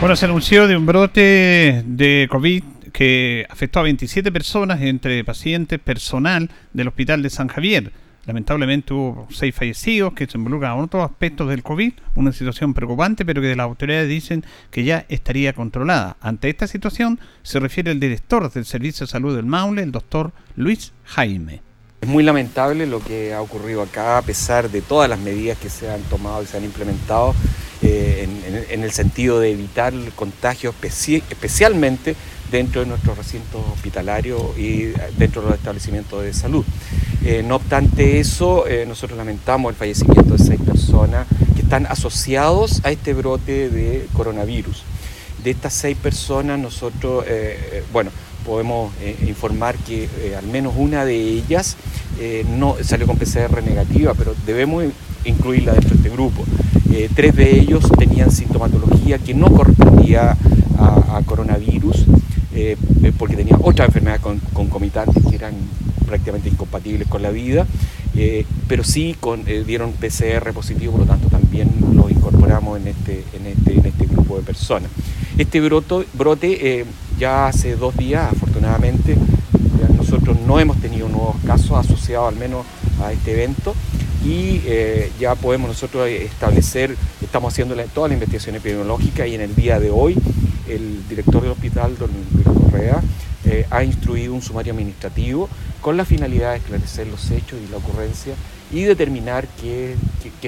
Bueno, 0.00 0.14
se 0.14 0.26
anunció 0.26 0.68
de 0.68 0.76
un 0.76 0.86
brote 0.86 1.82
de 1.84 2.28
COVID 2.30 2.62
que 2.92 3.46
afectó 3.50 3.80
a 3.80 3.82
27 3.82 4.30
personas 4.30 4.80
entre 4.82 5.24
pacientes, 5.24 5.80
personal 5.80 6.48
del 6.72 6.88
Hospital 6.88 7.22
de 7.22 7.30
San 7.30 7.48
Javier. 7.48 7.92
Lamentablemente 8.28 8.92
hubo 8.92 9.26
seis 9.30 9.54
fallecidos 9.54 10.12
que 10.12 10.26
se 10.26 10.36
involucran 10.36 10.76
en 10.76 10.84
otros 10.84 11.02
aspectos 11.02 11.48
del 11.48 11.62
COVID, 11.62 11.94
una 12.14 12.30
situación 12.30 12.74
preocupante, 12.74 13.24
pero 13.24 13.40
que 13.40 13.56
las 13.56 13.64
autoridades 13.64 14.06
dicen 14.06 14.44
que 14.70 14.84
ya 14.84 15.06
estaría 15.08 15.54
controlada. 15.54 16.18
Ante 16.20 16.50
esta 16.50 16.66
situación 16.66 17.18
se 17.42 17.58
refiere 17.58 17.90
el 17.90 18.00
director 18.00 18.52
del 18.52 18.66
Servicio 18.66 19.06
de 19.06 19.10
Salud 19.10 19.34
del 19.34 19.46
Maule, 19.46 19.82
el 19.82 19.92
doctor 19.92 20.32
Luis 20.56 20.92
Jaime. 21.06 21.62
Es 22.02 22.08
muy 22.08 22.22
lamentable 22.22 22.86
lo 22.86 23.00
que 23.00 23.32
ha 23.32 23.40
ocurrido 23.40 23.80
acá, 23.80 24.18
a 24.18 24.22
pesar 24.22 24.70
de 24.70 24.82
todas 24.82 25.08
las 25.08 25.18
medidas 25.20 25.56
que 25.56 25.70
se 25.70 25.90
han 25.90 26.02
tomado 26.02 26.42
y 26.42 26.46
se 26.46 26.58
han 26.58 26.64
implementado 26.64 27.34
eh, 27.80 28.28
en, 28.68 28.84
el 28.84 28.90
sentido 28.90 29.40
de 29.40 29.52
evitar 29.52 29.94
el 29.94 30.12
contagio, 30.12 30.74
especialmente 30.82 32.14
dentro 32.50 32.80
de 32.80 32.86
nuestros 32.86 33.16
recintos 33.16 33.60
hospitalarios 33.72 34.40
y 34.58 34.92
dentro 35.16 35.42
de 35.42 35.48
los 35.48 35.58
establecimientos 35.58 36.22
de 36.22 36.32
salud. 36.32 36.64
Eh, 37.24 37.42
no 37.46 37.56
obstante 37.56 38.20
eso, 38.20 38.66
eh, 38.66 38.84
nosotros 38.86 39.18
lamentamos 39.18 39.70
el 39.70 39.76
fallecimiento 39.76 40.36
de 40.36 40.38
seis 40.38 40.60
personas 40.60 41.26
que 41.54 41.62
están 41.62 41.86
asociados 41.86 42.80
a 42.84 42.90
este 42.90 43.12
brote 43.12 43.68
de 43.68 44.06
coronavirus. 44.12 44.84
De 45.42 45.50
estas 45.50 45.74
seis 45.74 45.96
personas, 45.96 46.58
nosotros, 46.58 47.24
eh, 47.28 47.82
bueno, 47.92 48.10
podemos 48.44 48.92
informar 49.26 49.76
que 49.76 50.08
al 50.36 50.46
menos 50.46 50.72
una 50.76 51.04
de 51.04 51.16
ellas 51.16 51.76
no 52.58 52.76
salió 52.82 53.06
con 53.06 53.18
PCR 53.18 53.62
negativa, 53.62 54.14
pero 54.14 54.34
debemos 54.46 54.84
incluirla 55.26 55.72
dentro 55.72 55.90
de 55.90 55.96
este 55.96 56.08
grupo. 56.08 56.44
tres 57.14 57.36
de 57.36 57.60
ellos 57.60 57.84
tenían 57.98 58.30
sintomatología 58.30 59.18
que 59.18 59.34
no 59.34 59.52
correspondía 59.52 60.34
a, 60.78 61.20
coronavirus, 61.26 62.06
porque 63.18 63.36
tenían 63.36 63.60
otra 63.62 63.84
enfermedad 63.84 64.20
concomitante 64.52 65.20
que 65.28 65.36
eran 65.36 65.54
prácticamente 66.08 66.48
incompatibles 66.48 67.06
con 67.06 67.22
la 67.22 67.30
vida, 67.30 67.66
eh, 68.16 68.44
pero 68.66 68.82
sí 68.82 69.14
eh, 69.46 69.64
dieron 69.64 69.92
PCR 69.92 70.52
positivo, 70.52 70.92
por 70.92 71.02
lo 71.02 71.06
tanto 71.06 71.28
también 71.28 71.70
lo 71.94 72.08
incorporamos 72.08 72.80
en 72.80 72.88
este, 72.88 73.22
este, 73.44 73.88
este 73.88 74.06
grupo 74.06 74.38
de 74.38 74.42
personas. 74.42 74.90
Este 75.36 75.60
brote 75.60 76.80
eh, 76.80 76.84
ya 77.18 77.46
hace 77.46 77.76
dos 77.76 77.96
días, 77.96 78.32
afortunadamente, 78.32 79.16
nosotros 79.96 80.38
no 80.46 80.58
hemos 80.58 80.78
tenido 80.78 81.08
nuevos 81.08 81.36
casos 81.46 81.72
asociados 81.72 82.32
al 82.32 82.38
menos 82.38 82.64
a 83.02 83.12
este 83.12 83.32
evento 83.32 83.74
y 84.24 84.62
ya 85.20 85.34
podemos 85.34 85.68
nosotros 85.68 86.08
establecer, 86.08 86.96
estamos 87.22 87.52
haciendo 87.52 87.76
toda 87.94 88.08
la 88.08 88.14
investigación 88.14 88.56
epidemiológica 88.56 89.26
y 89.26 89.34
en 89.34 89.42
el 89.42 89.54
día 89.54 89.78
de 89.78 89.90
hoy 89.90 90.16
el 90.68 91.08
director 91.08 91.42
del 91.42 91.52
hospital, 91.52 91.96
don 91.98 92.10
Luis 92.32 92.46
Correa, 92.46 93.02
ha 93.70 93.82
instruido 93.82 94.34
un 94.34 94.42
sumario 94.42 94.74
administrativo 94.74 95.48
con 95.80 95.96
la 95.96 96.04
finalidad 96.04 96.52
de 96.52 96.58
esclarecer 96.58 97.06
los 97.06 97.30
hechos 97.30 97.58
y 97.66 97.70
la 97.70 97.78
ocurrencia 97.78 98.34
y 98.70 98.82
determinar 98.82 99.48
qué, 99.60 99.96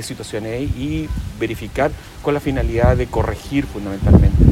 situación 0.03 0.45
hay 0.45 0.65
y 0.65 1.09
verificar 1.39 1.91
con 2.23 2.35
la 2.35 2.41
finalidad 2.41 2.97
de 2.97 3.07
corregir 3.07 3.65
fundamentalmente 3.65 4.51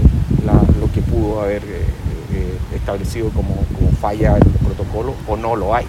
lo 0.81 0.91
que 0.93 1.03
pudo 1.03 1.43
haber 1.43 1.63
eh, 1.65 1.85
eh, 2.33 2.59
establecido 2.75 3.31
como, 3.31 3.55
falla 4.01 4.37
en 4.37 4.43
el 4.47 4.59
protocolo 4.65 5.15
o 5.27 5.37
no 5.37 5.57
lo 5.57 5.75
hay. 5.75 5.85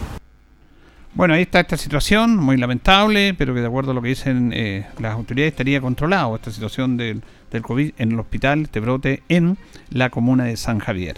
Bueno, 1.13 1.33
ahí 1.33 1.41
está 1.41 1.59
esta 1.59 1.75
situación, 1.75 2.37
muy 2.37 2.55
lamentable, 2.55 3.33
pero 3.33 3.53
que 3.53 3.61
de 3.61 3.67
acuerdo 3.67 3.91
a 3.91 3.93
lo 3.93 4.01
que 4.01 4.09
dicen 4.09 4.51
eh, 4.53 4.85
las 4.99 5.13
autoridades 5.13 5.53
estaría 5.53 5.81
controlado 5.81 6.35
esta 6.35 6.51
situación 6.51 6.97
del, 6.97 7.23
del 7.51 7.61
COVID 7.63 7.93
en 7.97 8.11
el 8.11 8.19
hospital, 8.19 8.61
este 8.63 8.79
brote 8.79 9.23
en 9.27 9.57
la 9.89 10.09
comuna 10.09 10.45
de 10.45 10.55
San 10.55 10.79
Javier. 10.79 11.17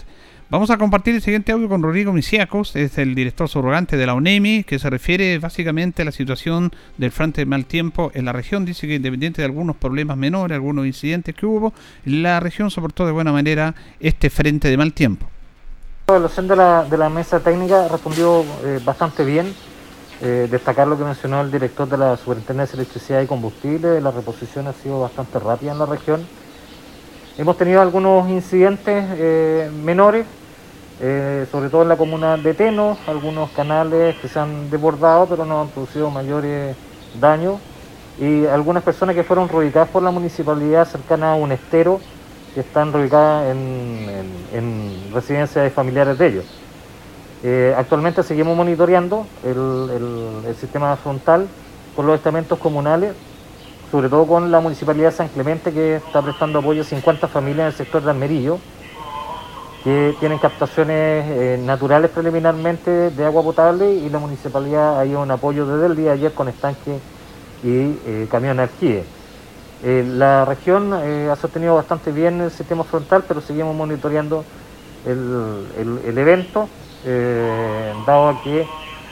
Vamos 0.52 0.68
a 0.68 0.76
compartir 0.76 1.14
el 1.14 1.22
siguiente 1.22 1.50
audio 1.50 1.66
con 1.66 1.82
Rodrigo 1.82 2.12
Misiacos, 2.12 2.76
es 2.76 2.98
el 2.98 3.14
director 3.14 3.48
subrogante 3.48 3.96
de 3.96 4.04
la 4.04 4.12
UNEMI, 4.12 4.64
que 4.64 4.78
se 4.78 4.90
refiere 4.90 5.38
básicamente 5.38 6.02
a 6.02 6.04
la 6.04 6.12
situación 6.12 6.72
del 6.98 7.10
frente 7.10 7.40
de 7.40 7.46
mal 7.46 7.64
tiempo 7.64 8.10
en 8.12 8.26
la 8.26 8.32
región. 8.32 8.66
Dice 8.66 8.86
que 8.86 8.96
independiente 8.96 9.40
de 9.40 9.46
algunos 9.46 9.76
problemas 9.76 10.18
menores, 10.18 10.54
algunos 10.54 10.84
incidentes 10.84 11.34
que 11.34 11.46
hubo, 11.46 11.72
la 12.04 12.38
región 12.38 12.70
soportó 12.70 13.06
de 13.06 13.12
buena 13.12 13.32
manera 13.32 13.74
este 13.98 14.28
frente 14.28 14.68
de 14.68 14.76
mal 14.76 14.92
tiempo. 14.92 15.26
La 16.08 16.16
evaluación 16.16 16.46
de 16.46 16.56
la, 16.98 17.08
mesa 17.08 17.40
técnica 17.40 17.88
respondió 17.88 18.44
eh, 18.62 18.78
bastante 18.84 19.24
bien. 19.24 19.54
Eh, 20.24 20.46
destacar 20.48 20.86
lo 20.86 20.96
que 20.96 21.02
mencionó 21.02 21.40
el 21.40 21.50
director 21.50 21.88
de 21.88 21.98
la 21.98 22.16
Superintendencia 22.16 22.76
de 22.76 22.84
Electricidad 22.84 23.22
y 23.22 23.26
Combustible, 23.26 24.00
la 24.00 24.12
reposición 24.12 24.68
ha 24.68 24.72
sido 24.72 25.00
bastante 25.00 25.40
rápida 25.40 25.72
en 25.72 25.80
la 25.80 25.86
región. 25.86 26.24
Hemos 27.36 27.58
tenido 27.58 27.82
algunos 27.82 28.28
incidentes 28.30 29.04
eh, 29.16 29.68
menores, 29.82 30.24
eh, 31.00 31.44
sobre 31.50 31.70
todo 31.70 31.82
en 31.82 31.88
la 31.88 31.96
comuna 31.96 32.36
de 32.36 32.54
Teno, 32.54 32.96
algunos 33.08 33.50
canales 33.50 34.14
que 34.18 34.28
se 34.28 34.38
han 34.38 34.70
desbordado 34.70 35.26
pero 35.26 35.44
no 35.44 35.60
han 35.60 35.68
producido 35.70 36.08
mayores 36.08 36.76
daños 37.20 37.56
y 38.20 38.46
algunas 38.46 38.84
personas 38.84 39.16
que 39.16 39.24
fueron 39.24 39.48
reubicadas 39.48 39.88
por 39.88 40.04
la 40.04 40.12
municipalidad 40.12 40.86
cercana 40.86 41.32
a 41.32 41.34
un 41.34 41.50
estero 41.50 42.00
que 42.54 42.60
están 42.60 42.92
reubicadas 42.92 43.50
en, 43.50 44.06
en 44.52 45.12
residencias 45.12 45.64
de 45.64 45.70
familiares 45.70 46.16
de 46.16 46.26
ellos. 46.28 46.61
Eh, 47.44 47.74
actualmente 47.76 48.22
seguimos 48.22 48.56
monitoreando 48.56 49.26
el, 49.42 50.54
sistema 50.60 50.94
frontal 50.96 51.48
con 51.96 52.06
los 52.06 52.16
estamentos 52.16 52.58
comunales, 52.58 53.14
sobre 53.90 54.08
todo 54.08 54.26
con 54.26 54.50
la 54.52 54.60
Municipalidad 54.60 55.10
de 55.10 55.16
San 55.16 55.28
Clemente 55.28 55.72
que 55.72 55.96
está 55.96 56.22
prestando 56.22 56.60
apoyo 56.60 56.82
a 56.82 56.84
50 56.84 57.26
familias 57.26 57.60
en 57.60 57.66
el 57.66 57.72
sector 57.72 58.02
de 58.02 58.10
Almerillo, 58.10 58.58
que 59.82 60.14
tienen 60.20 60.38
captaciones 60.38 61.24
eh, 61.26 61.60
naturales 61.60 62.12
preliminarmente 62.12 63.10
de 63.10 63.24
agua 63.24 63.42
potable 63.42 63.92
y 63.92 64.08
la 64.08 64.20
Municipalidad 64.20 65.00
ha 65.00 65.04
ido 65.04 65.20
un 65.20 65.30
apoyo 65.30 65.66
desde 65.66 65.86
el 65.86 65.96
día 65.96 66.10
de 66.10 66.18
ayer 66.18 66.32
con 66.32 66.48
estanque 66.48 66.98
y 67.64 67.98
eh, 68.06 68.28
camión 68.30 68.60
alquíe. 68.60 69.04
la 69.82 70.44
región 70.44 70.92
ha 70.92 71.34
sostenido 71.34 71.74
bastante 71.74 72.12
bien 72.12 72.40
el 72.40 72.52
sistema 72.52 72.84
frontal, 72.84 73.24
pero 73.26 73.40
seguimos 73.40 73.74
monitoreando 73.74 74.44
el 75.04 76.18
evento 76.18 76.68
eh, 77.04 77.92
dado 78.06 78.40
que 78.42 78.66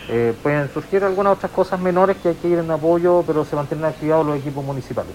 eh, 0.09 0.35
pueden 0.43 0.69
surgir 0.73 1.05
algunas 1.05 1.35
otras 1.35 1.53
cosas 1.53 1.79
menores 1.81 2.17
que 2.23 2.31
hay 2.31 2.35
que 2.35 2.49
ir 2.49 2.59
en 2.59 2.71
apoyo, 2.71 3.23
pero 3.27 3.45
se 3.45 3.55
mantienen 3.55 3.87
activados 3.87 4.27
los 4.27 4.39
equipos 4.39 4.65
municipales. 4.65 5.13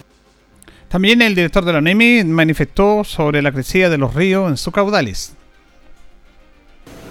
También 0.87 1.21
el 1.21 1.35
director 1.35 1.65
de 1.65 1.73
la 1.73 1.81
NEMI 1.81 2.23
manifestó 2.23 3.03
sobre 3.03 3.41
la 3.41 3.51
crecida 3.51 3.89
de 3.89 3.97
los 3.97 4.13
ríos 4.13 4.49
en 4.49 4.55
sus 4.55 4.73
caudales. 4.73 5.33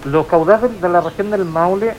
Los 0.05 0.25
caudales 0.27 0.81
de 0.81 0.89
la 0.89 1.01
región 1.01 1.29
del 1.29 1.45
Maule, 1.45 1.93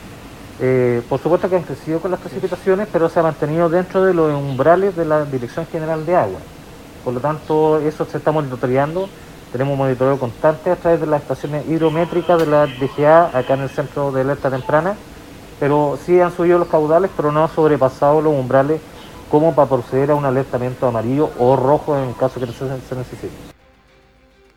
eh, 0.60 1.02
por 1.08 1.20
supuesto 1.20 1.48
que 1.48 1.56
han 1.56 1.62
crecido 1.62 2.00
con 2.00 2.10
las 2.10 2.20
precipitaciones, 2.20 2.88
pero 2.92 3.08
se 3.08 3.20
ha 3.20 3.22
mantenido 3.22 3.68
dentro 3.68 4.04
de 4.04 4.14
los 4.14 4.32
umbrales 4.34 4.96
de 4.96 5.04
la 5.04 5.24
Dirección 5.24 5.66
General 5.66 6.04
de 6.04 6.16
Agua. 6.16 6.40
Por 7.04 7.14
lo 7.14 7.20
tanto, 7.20 7.78
eso 7.80 8.04
se 8.04 8.18
está 8.18 8.32
monitoreando 8.32 9.08
tenemos 9.52 9.72
un 9.72 9.78
monitoreo 9.78 10.18
constante 10.18 10.70
a 10.70 10.76
través 10.76 11.00
de 11.00 11.06
las 11.06 11.22
estaciones 11.22 11.66
hidrométricas 11.68 12.38
de 12.38 12.46
la 12.46 12.66
DGA 12.66 13.36
acá 13.36 13.54
en 13.54 13.60
el 13.60 13.68
centro 13.68 14.12
de 14.12 14.22
alerta 14.22 14.50
temprana, 14.50 14.94
pero 15.58 15.98
sí 16.04 16.20
han 16.20 16.34
subido 16.34 16.58
los 16.58 16.68
caudales, 16.68 17.10
pero 17.16 17.32
no 17.32 17.42
han 17.42 17.54
sobrepasado 17.54 18.20
los 18.20 18.34
umbrales 18.34 18.80
como 19.30 19.54
para 19.54 19.68
proceder 19.68 20.10
a 20.10 20.14
un 20.14 20.24
alertamiento 20.24 20.86
amarillo 20.86 21.30
o 21.38 21.56
rojo 21.56 21.98
en 21.98 22.12
caso 22.14 22.40
que 22.40 22.46
se, 22.46 22.64
necesite. 22.94 23.32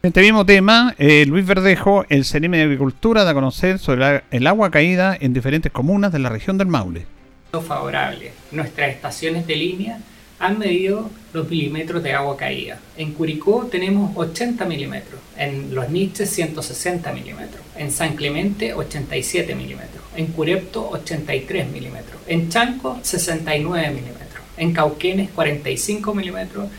En 0.01 0.08
este 0.08 0.22
mismo 0.22 0.46
tema, 0.46 0.96
eh, 0.98 1.25
Luis 1.25 1.46
Verdejo, 1.46 2.05
el 2.10 2.24
CNM 2.24 2.51
de 2.51 2.63
Agricultura, 2.63 3.24
da 3.24 3.31
a 3.31 3.34
conocer 3.34 3.79
sobre 3.79 4.24
el 4.31 4.48
agua 4.48 4.72
caída 4.72 5.17
en 5.19 5.34
diferentes 5.34 5.72
comunas 5.72 6.12
de 6.12 6.19
la 6.19 6.29
región 6.29 6.58
del 6.58 6.67
Maule. 6.67 7.05
Favorable. 7.51 8.31
Nuestras 8.51 8.91
estaciones 8.91 9.48
de 9.48 9.55
línea 9.55 10.00
han 10.39 10.58
medido 10.58 11.10
los 11.34 11.50
milímetros 11.50 12.01
de 12.01 12.13
agua 12.13 12.38
caída. 12.38 12.79
En 12.98 13.13
Curicó 13.13 13.67
tenemos 13.69 14.15
80 14.15 14.65
milímetros, 14.65 15.19
en 15.38 15.75
Los 15.75 15.89
Niches 15.89 16.29
160 16.29 17.12
milímetros, 17.12 17.62
en 17.77 17.91
San 17.91 18.15
Clemente 18.15 18.74
87 18.74 19.53
milímetros, 19.53 20.03
en 20.15 20.27
Curepto 20.27 20.89
83 20.89 21.69
milímetros, 21.69 22.22
en 22.27 22.50
Chanco 22.50 23.00
69 23.03 23.89
milímetros, 23.89 24.43
en 24.58 24.74
Cauquenes 24.74 25.29
45 25.31 26.15
milímetros 26.15 26.69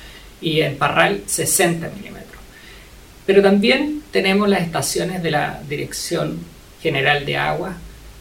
y 0.41 0.63
en 0.63 0.77
Parral 0.77 1.23
60 1.27 1.91
milímetros. 1.91 2.41
Pero 3.27 3.43
también 3.43 4.03
tenemos 4.11 4.49
las 4.49 4.63
estaciones 4.63 5.23
de 5.23 5.31
la 5.31 5.63
Dirección 5.69 6.39
General 6.83 7.27
de 7.27 7.37
Agua 7.37 7.77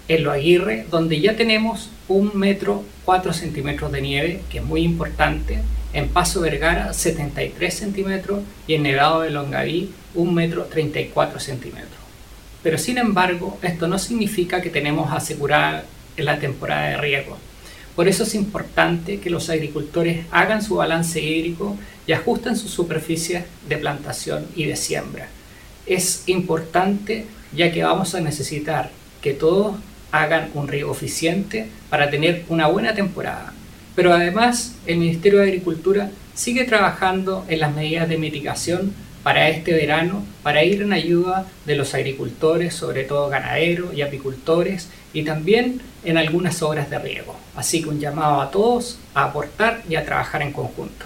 en 0.09 0.23
Lo 0.23 0.31
Aguirre, 0.31 0.85
donde 0.91 1.21
ya 1.21 1.35
tenemos 1.37 1.89
un 2.09 2.31
metro 2.37 2.83
4 3.09 3.33
centímetros 3.33 3.91
de 3.91 4.01
nieve, 4.03 4.41
que 4.51 4.59
es 4.59 4.63
muy 4.63 4.83
importante. 4.83 5.57
En 5.93 6.09
Paso 6.09 6.41
Vergara 6.41 6.93
73 6.93 7.73
centímetros 7.73 8.41
y 8.67 8.75
en 8.75 8.83
Nevado 8.83 9.21
de 9.21 9.31
Longaví 9.31 9.89
un 10.13 10.35
metro 10.35 10.65
34 10.65 11.39
centímetros. 11.39 11.97
Pero 12.61 12.77
sin 12.77 12.99
embargo, 12.99 13.57
esto 13.63 13.87
no 13.87 13.97
significa 13.97 14.61
que 14.61 14.69
tenemos 14.69 15.11
asegurada 15.11 15.85
la 16.17 16.37
temporada 16.37 16.89
de 16.89 16.97
riego. 16.97 17.39
Por 17.95 18.07
eso 18.07 18.21
es 18.21 18.35
importante 18.35 19.19
que 19.19 19.31
los 19.31 19.49
agricultores 19.49 20.27
hagan 20.29 20.61
su 20.61 20.75
balance 20.75 21.19
hídrico 21.19 21.75
y 22.05 22.11
ajusten 22.11 22.55
sus 22.55 22.69
superficies 22.69 23.45
de 23.67 23.77
plantación 23.77 24.45
y 24.55 24.65
de 24.65 24.75
siembra. 24.75 25.29
Es 25.87 26.25
importante 26.27 27.25
ya 27.55 27.71
que 27.71 27.83
vamos 27.83 28.13
a 28.13 28.21
necesitar 28.21 28.91
que 29.19 29.33
todos 29.33 29.77
hagan 30.11 30.49
un 30.53 30.67
riego 30.67 30.91
eficiente 30.91 31.67
para 31.89 32.09
tener 32.09 32.45
una 32.49 32.67
buena 32.67 32.93
temporada. 32.93 33.53
Pero 33.95 34.13
además 34.13 34.75
el 34.85 34.97
Ministerio 34.97 35.39
de 35.39 35.45
Agricultura 35.45 36.09
sigue 36.33 36.63
trabajando 36.63 37.45
en 37.47 37.59
las 37.59 37.75
medidas 37.75 38.07
de 38.07 38.17
mitigación 38.17 38.93
para 39.23 39.49
este 39.49 39.73
verano, 39.73 40.23
para 40.43 40.63
ir 40.63 40.81
en 40.81 40.93
ayuda 40.93 41.45
de 41.65 41.75
los 41.75 41.93
agricultores, 41.93 42.73
sobre 42.73 43.03
todo 43.03 43.29
ganaderos 43.29 43.93
y 43.93 44.01
apicultores, 44.01 44.89
y 45.11 45.23
también 45.23 45.81
en 46.05 46.17
algunas 46.17 46.61
obras 46.61 46.89
de 46.89 46.99
riego. 46.99 47.35
Así 47.55 47.81
que 47.81 47.89
un 47.89 47.99
llamado 47.99 48.41
a 48.41 48.51
todos 48.51 48.97
a 49.13 49.25
aportar 49.25 49.83
y 49.89 49.95
a 49.95 50.05
trabajar 50.05 50.41
en 50.41 50.53
conjunto. 50.53 51.05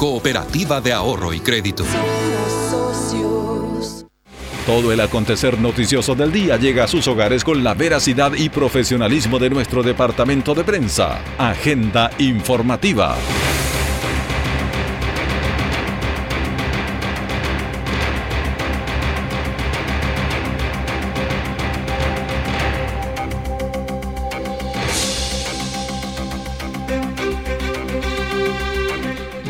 Cooperativa 0.00 0.80
de 0.80 0.94
Ahorro 0.94 1.34
y 1.34 1.40
Crédito. 1.40 1.84
Todo 4.64 4.92
el 4.92 5.00
acontecer 5.00 5.58
noticioso 5.58 6.14
del 6.14 6.32
día 6.32 6.56
llega 6.56 6.84
a 6.84 6.88
sus 6.88 7.06
hogares 7.06 7.44
con 7.44 7.62
la 7.62 7.74
veracidad 7.74 8.32
y 8.32 8.48
profesionalismo 8.48 9.38
de 9.38 9.50
nuestro 9.50 9.82
departamento 9.82 10.54
de 10.54 10.64
prensa. 10.64 11.20
Agenda 11.36 12.10
informativa. 12.18 13.14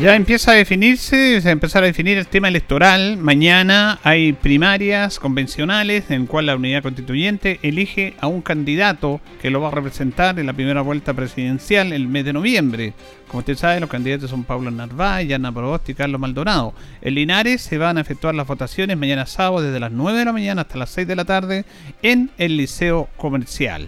Ya 0.01 0.15
empieza 0.15 0.53
a 0.53 0.55
definirse, 0.55 1.39
se 1.41 1.49
a 1.49 1.51
empezar 1.51 1.83
a 1.83 1.85
definir 1.85 2.17
el 2.17 2.25
tema 2.25 2.47
electoral. 2.47 3.17
Mañana 3.17 3.99
hay 4.01 4.33
primarias 4.33 5.19
convencionales 5.19 6.09
en 6.09 6.25
cual 6.25 6.47
la 6.47 6.55
unidad 6.55 6.81
constituyente 6.81 7.59
elige 7.61 8.15
a 8.19 8.25
un 8.25 8.41
candidato 8.41 9.21
que 9.39 9.51
lo 9.51 9.61
va 9.61 9.67
a 9.67 9.71
representar 9.71 10.39
en 10.39 10.47
la 10.47 10.53
primera 10.53 10.81
vuelta 10.81 11.13
presidencial 11.13 11.93
el 11.93 12.07
mes 12.07 12.25
de 12.25 12.33
noviembre. 12.33 12.93
Como 13.27 13.41
usted 13.41 13.55
sabe, 13.55 13.79
los 13.79 13.91
candidatos 13.91 14.31
son 14.31 14.43
Pablo 14.43 14.71
Narváez, 14.71 15.31
Ana 15.31 15.51
Probost 15.51 15.89
y 15.89 15.93
Carlos 15.93 16.19
Maldonado. 16.19 16.73
En 17.03 17.13
Linares 17.13 17.61
se 17.61 17.77
van 17.77 17.99
a 17.99 18.01
efectuar 18.01 18.33
las 18.33 18.47
votaciones 18.47 18.97
mañana 18.97 19.27
sábado 19.27 19.61
desde 19.61 19.79
las 19.79 19.91
9 19.91 20.17
de 20.17 20.25
la 20.25 20.33
mañana 20.33 20.63
hasta 20.63 20.79
las 20.79 20.89
6 20.89 21.05
de 21.05 21.15
la 21.15 21.25
tarde 21.25 21.63
en 22.01 22.31
el 22.39 22.57
Liceo 22.57 23.07
Comercial. 23.17 23.87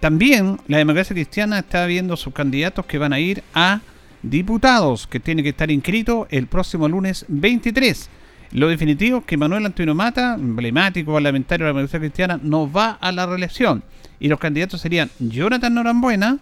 También 0.00 0.60
la 0.68 0.76
democracia 0.76 1.14
cristiana 1.14 1.60
está 1.60 1.86
viendo 1.86 2.18
sus 2.18 2.34
candidatos 2.34 2.84
que 2.84 2.98
van 2.98 3.14
a 3.14 3.20
ir 3.20 3.42
a 3.54 3.80
diputados 4.22 5.06
que 5.06 5.20
tiene 5.20 5.42
que 5.42 5.50
estar 5.50 5.70
inscrito 5.70 6.26
el 6.30 6.46
próximo 6.46 6.88
lunes 6.88 7.24
23. 7.28 8.10
Lo 8.52 8.68
definitivo 8.68 9.18
es 9.18 9.24
que 9.24 9.36
Manuel 9.36 9.66
Antonio 9.66 9.94
Mata, 9.94 10.34
emblemático 10.34 11.12
parlamentario 11.12 11.66
de 11.66 11.72
la 11.72 11.76
Democracia 11.76 12.00
Cristiana, 12.00 12.40
no 12.42 12.70
va 12.70 12.92
a 13.00 13.12
la 13.12 13.26
reelección. 13.26 13.82
Y 14.18 14.28
los 14.28 14.38
candidatos 14.38 14.80
serían 14.80 15.10
Jonathan 15.18 15.74
Norambuena 15.74 16.38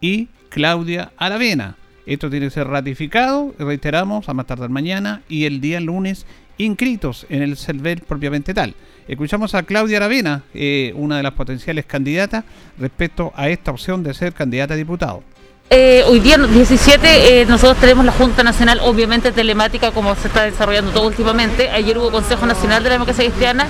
y 0.00 0.28
Claudia 0.48 1.12
Aravena. 1.16 1.76
Esto 2.06 2.30
tiene 2.30 2.46
que 2.46 2.50
ser 2.50 2.68
ratificado, 2.68 3.54
reiteramos, 3.58 4.28
a 4.28 4.34
más 4.34 4.46
tardar 4.46 4.70
mañana 4.70 5.22
y 5.28 5.44
el 5.44 5.60
día 5.60 5.80
lunes 5.80 6.24
inscritos 6.58 7.26
en 7.28 7.42
el 7.42 7.56
CERVEL 7.56 8.00
propiamente 8.00 8.54
tal. 8.54 8.74
Escuchamos 9.08 9.54
a 9.54 9.62
Claudia 9.64 9.98
Aravena, 9.98 10.44
eh, 10.54 10.92
una 10.94 11.16
de 11.16 11.22
las 11.22 11.32
potenciales 11.32 11.84
candidatas, 11.84 12.44
respecto 12.78 13.32
a 13.34 13.48
esta 13.48 13.70
opción 13.70 14.02
de 14.02 14.14
ser 14.14 14.32
candidata 14.32 14.74
a 14.74 14.76
diputado. 14.76 15.22
Eh, 15.68 16.04
hoy 16.06 16.20
día 16.20 16.38
17 16.38 17.40
eh, 17.40 17.46
nosotros 17.46 17.76
tenemos 17.78 18.04
la 18.04 18.12
Junta 18.12 18.44
Nacional 18.44 18.78
obviamente 18.84 19.32
telemática 19.32 19.90
como 19.90 20.14
se 20.14 20.28
está 20.28 20.44
desarrollando 20.44 20.92
todo 20.92 21.08
últimamente. 21.08 21.70
Ayer 21.70 21.98
hubo 21.98 22.12
Consejo 22.12 22.46
Nacional 22.46 22.84
de 22.84 22.90
la 22.90 22.94
Democracia 22.94 23.24
Cristiana, 23.24 23.66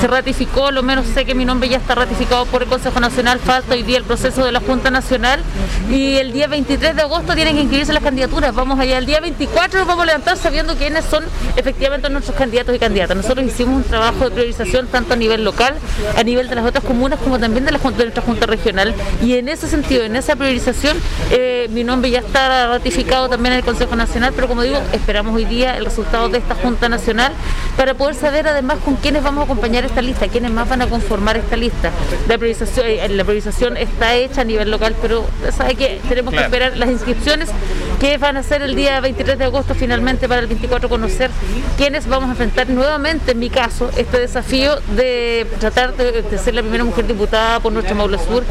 se 0.00 0.06
ratificó, 0.06 0.70
lo 0.70 0.82
menos 0.82 1.04
sé 1.06 1.26
que 1.26 1.34
mi 1.34 1.44
nombre 1.44 1.68
ya 1.68 1.76
está 1.76 1.94
ratificado 1.96 2.46
por 2.46 2.62
el 2.62 2.68
Consejo 2.68 2.98
Nacional, 2.98 3.40
falta 3.40 3.74
hoy 3.74 3.82
día 3.82 3.98
el 3.98 4.04
proceso 4.04 4.42
de 4.42 4.52
la 4.52 4.60
Junta 4.60 4.90
Nacional 4.90 5.42
y 5.90 6.14
el 6.14 6.32
día 6.32 6.46
23 6.46 6.96
de 6.96 7.02
agosto 7.02 7.34
tienen 7.34 7.56
que 7.56 7.60
inscribirse 7.60 7.92
las 7.92 8.02
candidaturas. 8.02 8.54
Vamos 8.54 8.80
allá, 8.80 8.96
el 8.96 9.04
día 9.04 9.20
24 9.20 9.80
nos 9.80 9.86
vamos 9.86 10.04
a 10.04 10.06
levantar 10.06 10.38
sabiendo 10.38 10.74
quiénes 10.76 11.04
son 11.04 11.24
efectivamente 11.56 12.08
nuestros 12.08 12.38
candidatos 12.38 12.74
y 12.74 12.78
candidatas. 12.78 13.18
Nosotros 13.18 13.44
hicimos 13.46 13.76
un 13.76 13.84
trabajo 13.84 14.24
de 14.24 14.30
priorización 14.30 14.86
tanto 14.86 15.12
a 15.12 15.16
nivel 15.16 15.44
local, 15.44 15.74
a 16.16 16.22
nivel 16.22 16.48
de 16.48 16.54
las 16.54 16.64
otras 16.64 16.82
comunas 16.84 17.18
como 17.20 17.38
también 17.38 17.66
de, 17.66 17.72
la, 17.72 17.78
de 17.78 18.04
nuestra 18.04 18.22
Junta 18.22 18.46
Regional 18.46 18.94
y 19.22 19.34
en 19.34 19.50
ese 19.50 19.68
sentido, 19.68 20.04
en 20.04 20.16
esa 20.16 20.36
priorización 20.36 20.96
eh, 21.36 21.68
mi 21.70 21.82
nombre 21.82 22.12
ya 22.12 22.20
está 22.20 22.68
ratificado 22.68 23.28
también 23.28 23.54
en 23.54 23.58
el 23.58 23.64
Consejo 23.64 23.96
Nacional, 23.96 24.32
pero 24.36 24.46
como 24.46 24.62
digo, 24.62 24.78
esperamos 24.92 25.34
hoy 25.34 25.44
día 25.44 25.76
el 25.76 25.84
resultado 25.84 26.28
de 26.28 26.38
esta 26.38 26.54
Junta 26.54 26.88
Nacional 26.88 27.32
para 27.76 27.94
poder 27.94 28.14
saber 28.14 28.46
además 28.46 28.78
con 28.84 28.94
quiénes 28.94 29.24
vamos 29.24 29.42
a 29.42 29.44
acompañar 29.46 29.84
esta 29.84 30.00
lista, 30.00 30.28
quiénes 30.28 30.52
más 30.52 30.68
van 30.68 30.82
a 30.82 30.86
conformar 30.86 31.36
esta 31.36 31.56
lista. 31.56 31.90
La 32.28 32.38
priorización, 32.38 32.86
eh, 32.86 33.08
la 33.08 33.24
priorización 33.24 33.76
está 33.76 34.14
hecha 34.14 34.42
a 34.42 34.44
nivel 34.44 34.70
local, 34.70 34.94
pero 35.02 35.24
sabe 35.50 35.74
que 35.74 36.00
tenemos 36.08 36.32
que 36.32 36.40
esperar 36.40 36.76
las 36.76 36.88
inscripciones 36.88 37.50
que 37.98 38.16
van 38.16 38.36
a 38.36 38.44
ser 38.44 38.62
el 38.62 38.76
día 38.76 39.00
23 39.00 39.36
de 39.36 39.44
agosto 39.44 39.74
finalmente 39.74 40.28
para 40.28 40.40
el 40.40 40.46
24 40.46 40.88
conocer 40.88 41.32
quiénes 41.76 42.06
vamos 42.06 42.28
a 42.28 42.32
enfrentar 42.32 42.68
nuevamente, 42.70 43.32
en 43.32 43.40
mi 43.40 43.50
caso, 43.50 43.90
este 43.96 44.20
desafío 44.20 44.76
de 44.94 45.46
tratar 45.58 45.96
de, 45.96 46.22
ser 46.38 46.54
la 46.54 46.62
primera 46.62 46.84
mujer 46.84 47.06
diputada 47.08 47.58
por 47.58 47.72
nuestro 47.72 47.96
Maule 47.96 48.18
Sur. 48.18 48.44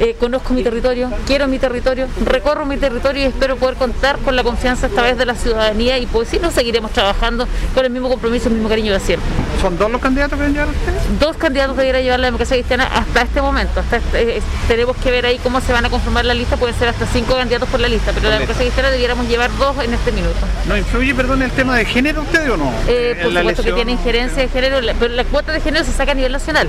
Eh, 0.00 0.16
conozco 0.20 0.52
mi 0.52 0.62
territorio, 0.62 1.10
quiero 1.26 1.48
mi 1.48 1.58
territorio, 1.58 2.08
recorro 2.26 2.66
mi 2.66 2.76
territorio 2.76 3.22
y 3.22 3.26
espero 3.26 3.56
poder 3.56 3.76
contar 3.76 4.18
con 4.18 4.36
la 4.36 4.42
confianza 4.42 4.86
esta 4.88 5.02
vez 5.02 5.16
de 5.16 5.24
la 5.24 5.34
ciudadanía 5.34 5.98
y 5.98 6.06
pues 6.06 6.28
si 6.28 6.38
no 6.38 6.50
seguiremos 6.50 6.90
trabajando 6.90 7.46
con 7.74 7.84
el 7.84 7.90
mismo 7.90 8.08
compromiso, 8.08 8.48
el 8.48 8.54
mismo 8.54 8.68
cariño 8.68 8.92
de 8.92 9.00
siempre. 9.00 9.28
¿Son 9.60 9.78
dos 9.78 9.90
los 9.90 10.00
candidatos 10.00 10.38
que 10.38 10.44
van 10.44 10.50
a 10.50 10.54
llevar 10.54 10.68
ustedes? 10.68 11.20
Dos 11.20 11.36
candidatos 11.36 11.76
que 11.76 11.82
quieren 11.82 12.02
llevar 12.02 12.20
la 12.20 12.26
democracia 12.26 12.56
cristiana 12.56 12.84
hasta 12.84 13.22
este 13.22 13.40
momento. 13.40 13.80
Hasta 13.80 13.96
este, 13.96 14.42
tenemos 14.68 14.96
que 14.96 15.10
ver 15.10 15.26
ahí 15.26 15.38
cómo 15.42 15.60
se 15.60 15.72
van 15.72 15.84
a 15.86 15.90
conformar 15.90 16.24
la 16.24 16.34
lista, 16.34 16.56
pueden 16.56 16.76
ser 16.76 16.88
hasta 16.88 17.06
cinco 17.06 17.34
candidatos 17.34 17.68
por 17.68 17.80
la 17.80 17.88
lista, 17.88 18.12
pero 18.12 18.28
la 18.28 18.34
democracia 18.34 18.64
cristiana 18.64 18.90
debiéramos 18.90 19.28
llevar 19.28 19.50
dos 19.56 19.76
en 19.82 19.94
este 19.94 20.12
minuto. 20.12 20.36
¿No 20.66 20.76
influye, 20.76 21.14
perdón, 21.14 21.42
el 21.42 21.52
tema 21.52 21.76
de 21.76 21.84
género 21.84 22.22
ustedes 22.22 22.50
o 22.50 22.56
no? 22.56 22.72
Eh, 22.88 23.18
por 23.22 23.32
supuesto 23.32 23.62
que 23.62 23.72
tiene 23.72 23.92
injerencia 23.92 24.42
de 24.42 24.48
género, 24.48 24.78
pero 24.98 25.14
la 25.14 25.24
cuota 25.24 25.52
de 25.52 25.60
género 25.60 25.84
se 25.84 25.92
saca 25.92 26.12
a 26.12 26.14
nivel 26.14 26.32
nacional. 26.32 26.68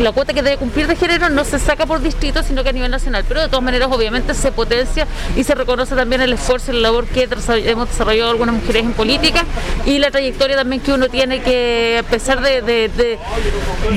la 0.00 0.12
cuota 0.12 0.32
que 0.32 0.42
debe 0.42 0.56
cumplir 0.56 0.86
de 0.86 0.96
género 0.96 1.28
no 1.28 1.44
se 1.44 1.58
saca 1.58 1.86
por 1.86 2.02
distrito, 2.02 2.42
sino 2.42 2.62
que 2.62 2.70
a 2.70 2.72
nivel 2.72 2.90
nacional, 2.90 3.24
pero 3.28 3.43
de 3.44 3.50
todas 3.50 3.64
maneras 3.64 3.88
obviamente 3.90 4.34
se 4.34 4.52
potencia 4.52 5.06
y 5.36 5.44
se 5.44 5.54
reconoce 5.54 5.94
también 5.94 6.20
el 6.20 6.32
esfuerzo 6.32 6.72
y 6.72 6.74
la 6.76 6.80
labor 6.80 7.06
que 7.06 7.28
hemos 7.66 7.88
desarrollado 7.88 8.30
algunas 8.30 8.54
mujeres 8.54 8.84
en 8.84 8.92
política 8.92 9.44
y 9.86 9.98
la 9.98 10.10
trayectoria 10.10 10.56
también 10.56 10.80
que 10.80 10.92
uno 10.92 11.08
tiene 11.08 11.42
que, 11.42 12.00
a 12.00 12.08
pesar 12.08 12.40
de, 12.40 12.62
de, 12.62 13.18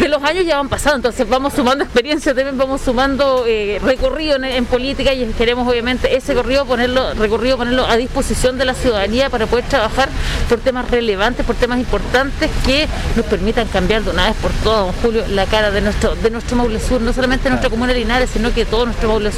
los 0.07 0.23
años 0.23 0.45
ya 0.45 0.57
van 0.57 0.69
pasando, 0.69 0.97
entonces 0.97 1.27
vamos 1.27 1.53
sumando 1.53 1.83
experiencia, 1.83 2.33
también 2.33 2.57
vamos 2.57 2.81
sumando 2.81 3.43
eh, 3.45 3.79
recorrido 3.83 4.41
en, 4.41 4.65
política 4.65 5.13
y 5.13 5.25
queremos 5.33 5.67
obviamente 5.67 6.15
ese 6.15 6.33
recorrido 6.33 6.65
ponerlo, 6.65 7.13
recorrido 7.13 7.57
ponerlo 7.57 7.86
a 7.86 7.97
disposición 7.97 8.57
de 8.57 8.65
la 8.65 8.73
ciudadanía 8.73 9.29
para 9.29 9.45
poder 9.47 9.65
trabajar 9.65 10.10
por 10.49 10.60
temas 10.60 10.89
relevantes, 10.89 11.45
por 11.45 11.55
temas 11.55 11.79
importantes 11.79 12.49
que 12.65 12.88
nos 13.15 13.25
permitan 13.25 13.67
cambiar 13.67 14.03
de 14.03 14.12
una 14.12 14.27
vez 14.27 14.36
por 14.38 14.51
todas, 14.63 14.86
don 14.86 14.93
Julio, 15.01 15.25
la 15.29 15.45
cara 15.45 15.71
de 15.71 15.81
nuestro, 15.81 16.15
de 16.15 16.29
nuestro 16.29 16.57
Maule 16.57 16.79
Sur, 16.79 17.01
no 17.01 17.13
solamente 17.13 17.49
nuestra 17.49 17.69
comuna 17.69 17.93
de 17.93 17.99
Linares, 17.99 18.29
sino 18.31 18.53
que 18.53 18.65
todo 18.65 18.86
nuestro 18.86 19.10
Maule 19.10 19.31
Sur 19.31 19.37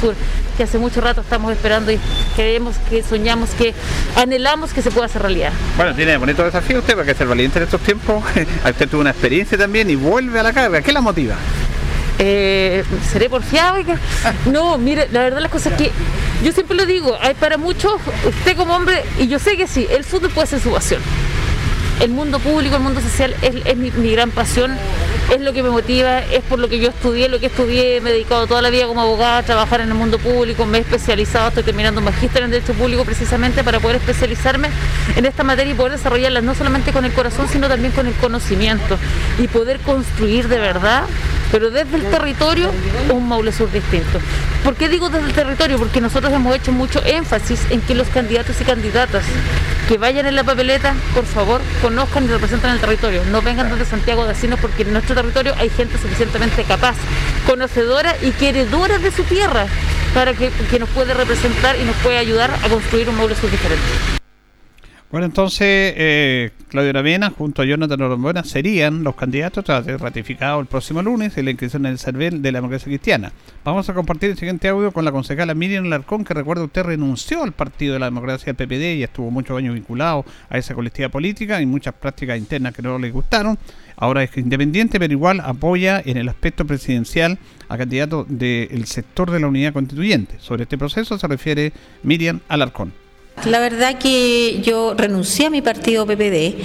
que 0.56 0.62
hace 0.62 0.78
mucho 0.78 1.00
rato 1.00 1.20
estamos 1.20 1.52
esperando 1.52 1.92
y 1.92 1.98
queremos, 2.36 2.76
que 2.88 3.02
soñamos, 3.02 3.50
que 3.50 3.74
anhelamos 4.16 4.72
que 4.72 4.82
se 4.82 4.90
pueda 4.90 5.06
hacer 5.06 5.22
realidad. 5.22 5.52
Bueno, 5.76 5.94
tiene 5.94 6.16
bonito 6.16 6.44
desafío 6.44 6.78
usted, 6.78 6.94
porque 6.94 7.14
ser 7.14 7.26
valiente 7.26 7.58
en 7.58 7.64
estos 7.64 7.80
tiempos. 7.80 8.22
usted 8.64 8.88
tuvo 8.88 9.00
una 9.00 9.10
experiencia 9.10 9.56
también 9.56 9.90
y 9.90 9.96
vuelve 9.96 10.40
a 10.40 10.42
la 10.42 10.52
carga. 10.52 10.82
¿Qué 10.82 10.92
la 10.92 11.00
motiva? 11.00 11.36
Eh, 12.18 12.84
seré 13.10 13.30
porfiado. 13.30 13.78
No, 14.46 14.78
mire, 14.78 15.08
la 15.12 15.22
verdad 15.22 15.40
las 15.40 15.50
cosas 15.50 15.72
que 15.74 15.90
yo 16.42 16.52
siempre 16.52 16.76
lo 16.76 16.86
digo, 16.86 17.16
hay 17.20 17.34
para 17.34 17.58
muchos, 17.58 17.94
usted 18.26 18.56
como 18.56 18.74
hombre, 18.74 19.04
y 19.18 19.28
yo 19.28 19.38
sé 19.38 19.56
que 19.56 19.66
sí, 19.66 19.86
el 19.90 20.04
fútbol 20.04 20.30
puede 20.30 20.46
ser 20.46 20.60
su 20.60 20.70
pasión. 20.70 21.00
El 22.00 22.10
mundo 22.12 22.38
público, 22.38 22.76
el 22.76 22.82
mundo 22.82 23.00
social 23.00 23.34
es, 23.42 23.76
mi, 23.76 23.90
mi 23.90 24.12
gran 24.12 24.30
pasión 24.30 24.74
es 25.30 25.40
lo 25.40 25.52
que 25.52 25.62
me 25.62 25.70
motiva, 25.70 26.20
es 26.20 26.42
por 26.42 26.58
lo 26.58 26.68
que 26.68 26.78
yo 26.78 26.88
estudié, 26.88 27.28
lo 27.28 27.38
que 27.38 27.46
estudié, 27.46 28.00
me 28.00 28.10
he 28.10 28.12
dedicado 28.14 28.46
toda 28.46 28.62
la 28.62 28.70
vida 28.70 28.86
como 28.86 29.02
abogada 29.02 29.38
a 29.38 29.42
trabajar 29.42 29.80
en 29.80 29.88
el 29.88 29.94
mundo 29.94 30.18
público, 30.18 30.66
me 30.66 30.78
he 30.78 30.80
especializado, 30.80 31.48
estoy 31.48 31.62
terminando 31.62 32.00
un 32.00 32.06
magíster 32.06 32.42
en 32.42 32.50
Derecho 32.50 32.72
Público 32.72 33.04
precisamente 33.04 33.62
para 33.62 33.80
poder 33.80 33.96
especializarme 33.96 34.70
en 35.14 35.26
esta 35.26 35.44
materia 35.44 35.72
y 35.72 35.76
poder 35.76 35.92
desarrollarla 35.92 36.40
no 36.40 36.54
solamente 36.54 36.92
con 36.92 37.04
el 37.04 37.12
corazón, 37.12 37.48
sino 37.48 37.68
también 37.68 37.92
con 37.92 38.06
el 38.06 38.14
conocimiento 38.14 38.98
y 39.38 39.46
poder 39.46 39.78
construir 39.80 40.48
de 40.48 40.58
verdad 40.58 41.04
pero 41.50 41.70
desde 41.70 41.96
el 41.96 42.10
territorio 42.10 42.70
un 43.10 43.28
Maule 43.28 43.52
Sur 43.52 43.70
distinto. 43.70 44.18
¿Por 44.64 44.74
qué 44.76 44.88
digo 44.88 45.08
desde 45.08 45.26
el 45.26 45.32
territorio? 45.32 45.78
Porque 45.78 46.00
nosotros 46.00 46.32
hemos 46.32 46.54
hecho 46.54 46.72
mucho 46.72 47.02
énfasis 47.04 47.60
en 47.70 47.80
que 47.80 47.94
los 47.94 48.08
candidatos 48.08 48.60
y 48.60 48.64
candidatas 48.64 49.24
que 49.88 49.98
vayan 49.98 50.26
en 50.26 50.36
la 50.36 50.44
papeleta, 50.44 50.94
por 51.14 51.24
favor, 51.24 51.60
conozcan 51.82 52.24
y 52.24 52.28
representan 52.28 52.72
el 52.72 52.80
territorio. 52.80 53.22
No 53.30 53.42
vengan 53.42 53.70
desde 53.70 53.84
Santiago 53.84 54.24
de 54.24 54.32
Asinos 54.32 54.60
porque 54.60 54.82
en 54.82 54.92
nuestro 54.92 55.14
territorio 55.14 55.54
hay 55.58 55.70
gente 55.70 55.98
suficientemente 55.98 56.64
capaz, 56.64 56.96
conocedora 57.46 58.14
y 58.22 58.30
queredora 58.32 58.98
de 58.98 59.10
su 59.10 59.24
tierra 59.24 59.66
para 60.14 60.34
que, 60.34 60.50
que 60.70 60.78
nos 60.78 60.88
puede 60.90 61.14
representar 61.14 61.76
y 61.76 61.84
nos 61.84 61.96
puede 61.96 62.18
ayudar 62.18 62.50
a 62.62 62.68
construir 62.68 63.08
un 63.08 63.16
Maule 63.16 63.34
Sur 63.34 63.50
diferente. 63.50 64.19
Bueno, 65.10 65.26
entonces 65.26 65.92
eh, 65.96 66.50
Claudio 66.68 66.92
Ravena 66.92 67.30
junto 67.30 67.62
a 67.62 67.64
Jonathan 67.64 67.98
Norambuena 67.98 68.44
serían 68.44 69.02
los 69.02 69.16
candidatos 69.16 69.64
tras 69.64 69.84
ser 69.84 70.00
ratificado 70.00 70.60
el 70.60 70.66
próximo 70.66 71.02
lunes 71.02 71.36
en 71.36 71.46
la 71.46 71.50
inscripción 71.50 71.84
en 71.84 71.92
el 71.92 71.98
CERVEL 71.98 72.40
de 72.40 72.52
la 72.52 72.58
democracia 72.58 72.84
cristiana. 72.84 73.32
Vamos 73.64 73.88
a 73.88 73.94
compartir 73.94 74.30
el 74.30 74.38
siguiente 74.38 74.68
audio 74.68 74.92
con 74.92 75.04
la 75.04 75.10
concejala 75.10 75.52
Miriam 75.52 75.86
Larcón, 75.86 76.24
que 76.24 76.32
recuerda 76.32 76.62
usted 76.62 76.84
renunció 76.84 77.42
al 77.42 77.50
partido 77.50 77.94
de 77.94 77.98
la 77.98 78.06
democracia 78.06 78.52
del 78.52 78.68
PPD 78.68 78.98
y 78.98 79.02
estuvo 79.02 79.32
muchos 79.32 79.58
años 79.58 79.74
vinculado 79.74 80.24
a 80.48 80.58
esa 80.58 80.76
colectiva 80.76 81.08
política 81.08 81.60
y 81.60 81.66
muchas 81.66 81.94
prácticas 81.94 82.38
internas 82.38 82.72
que 82.72 82.82
no 82.82 82.96
le 82.96 83.10
gustaron. 83.10 83.58
Ahora 83.96 84.22
es 84.22 84.36
independiente, 84.36 85.00
pero 85.00 85.12
igual 85.12 85.40
apoya 85.40 86.00
en 86.04 86.18
el 86.18 86.28
aspecto 86.28 86.64
presidencial 86.64 87.36
a 87.68 87.76
candidato 87.76 88.26
del 88.28 88.86
sector 88.86 89.32
de 89.32 89.40
la 89.40 89.48
unidad 89.48 89.72
constituyente. 89.72 90.36
Sobre 90.38 90.62
este 90.62 90.78
proceso 90.78 91.18
se 91.18 91.26
refiere 91.26 91.72
Miriam 92.04 92.38
Alarcón. 92.46 93.09
La 93.46 93.58
verdad 93.58 93.96
que 93.96 94.60
yo 94.62 94.92
renuncié 94.94 95.46
a 95.46 95.50
mi 95.50 95.62
partido 95.62 96.04
PPD, 96.04 96.56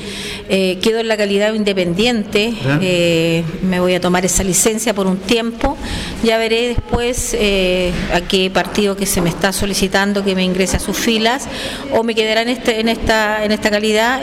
eh, 0.50 0.78
quedo 0.82 1.00
en 1.00 1.08
la 1.08 1.16
calidad 1.16 1.54
independiente, 1.54 2.54
eh, 2.82 3.46
me 3.64 3.80
voy 3.80 3.94
a 3.94 4.02
tomar 4.02 4.26
esa 4.26 4.44
licencia 4.44 4.94
por 4.94 5.08
un 5.08 5.18
tiempo, 5.18 5.78
ya 6.22 6.38
veré 6.38 6.68
después 6.68 7.34
eh, 7.40 7.94
a 8.14 8.20
qué 8.20 8.50
partido 8.50 8.98
que 8.98 9.06
se 9.06 9.22
me 9.22 9.30
está 9.30 9.54
solicitando 9.54 10.26
que 10.26 10.36
me 10.36 10.44
ingrese 10.44 10.76
a 10.76 10.80
sus 10.82 10.98
filas 10.98 11.48
o 11.94 12.04
me 12.04 12.14
quedará 12.14 12.42
en, 12.42 12.50
este, 12.50 12.82
en, 12.82 12.90
esta, 12.90 13.46
en 13.46 13.54
esta 13.54 13.70
calidad, 13.70 14.22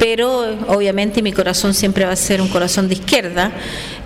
pero 0.00 0.56
obviamente 0.66 1.22
mi 1.22 1.30
corazón 1.30 1.74
siempre 1.74 2.04
va 2.04 2.12
a 2.12 2.16
ser 2.16 2.42
un 2.42 2.48
corazón 2.48 2.88
de 2.88 2.94
izquierda 2.94 3.52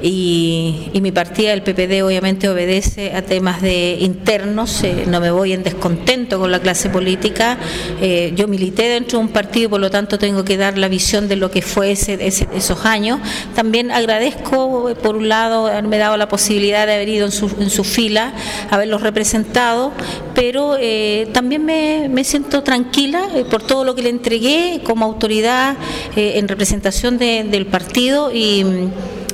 y, 0.02 0.90
mi 1.06 1.12
partida 1.12 1.50
del 1.50 1.62
PPD 1.62 2.02
obviamente 2.02 2.48
obedece 2.48 3.14
a 3.14 3.22
temas 3.22 3.62
de 3.62 3.98
internos, 4.00 4.82
no 5.06 5.20
me 5.20 5.30
voy 5.30 5.52
en 5.52 5.62
descontento 5.62 6.40
con 6.40 6.50
la 6.50 6.59
clase 6.59 6.90
política 6.90 7.59
eh, 8.00 8.32
yo 8.35 8.48
milité 8.48 8.88
dentro 8.88 9.18
de 9.18 9.24
un 9.24 9.30
partido, 9.30 9.70
por 9.70 9.80
lo 9.80 9.90
tanto 9.90 10.18
tengo 10.18 10.44
que 10.44 10.56
dar 10.56 10.78
la 10.78 10.88
visión 10.88 11.28
de 11.28 11.37
lo 11.37 11.50
que 11.50 11.62
fue 11.62 11.92
ese, 11.92 12.18
esos 12.26 12.85
años. 12.85 13.20
También 13.54 13.90
agradezco, 13.90 14.92
por 15.02 15.16
un 15.16 15.28
lado, 15.28 15.66
haberme 15.66 15.98
dado 15.98 16.16
la 16.16 16.28
posibilidad 16.28 16.87
de 16.87 16.94
haber 16.94 17.09
ido 17.09 17.26
en 17.26 17.32
su, 17.32 17.46
en 17.61 17.70
su 17.70 17.85
fila, 17.85 18.32
haberlos 18.70 19.02
representado, 19.02 19.92
pero 20.35 20.76
eh, 20.78 21.28
también 21.32 21.64
me, 21.64 22.24
siento 22.24 22.62
tranquila 22.62 23.28
eh, 23.35 23.44
por 23.44 23.62
todo 23.62 23.85
lo 23.85 23.94
que 23.94 24.02
le 24.02 24.11
entregué 24.11 24.80
como 24.85 25.04
autoridad 25.04 25.76
en 26.16 26.48
representación 26.48 27.18
del 27.18 27.66
partido 27.66 28.32
y 28.32 28.64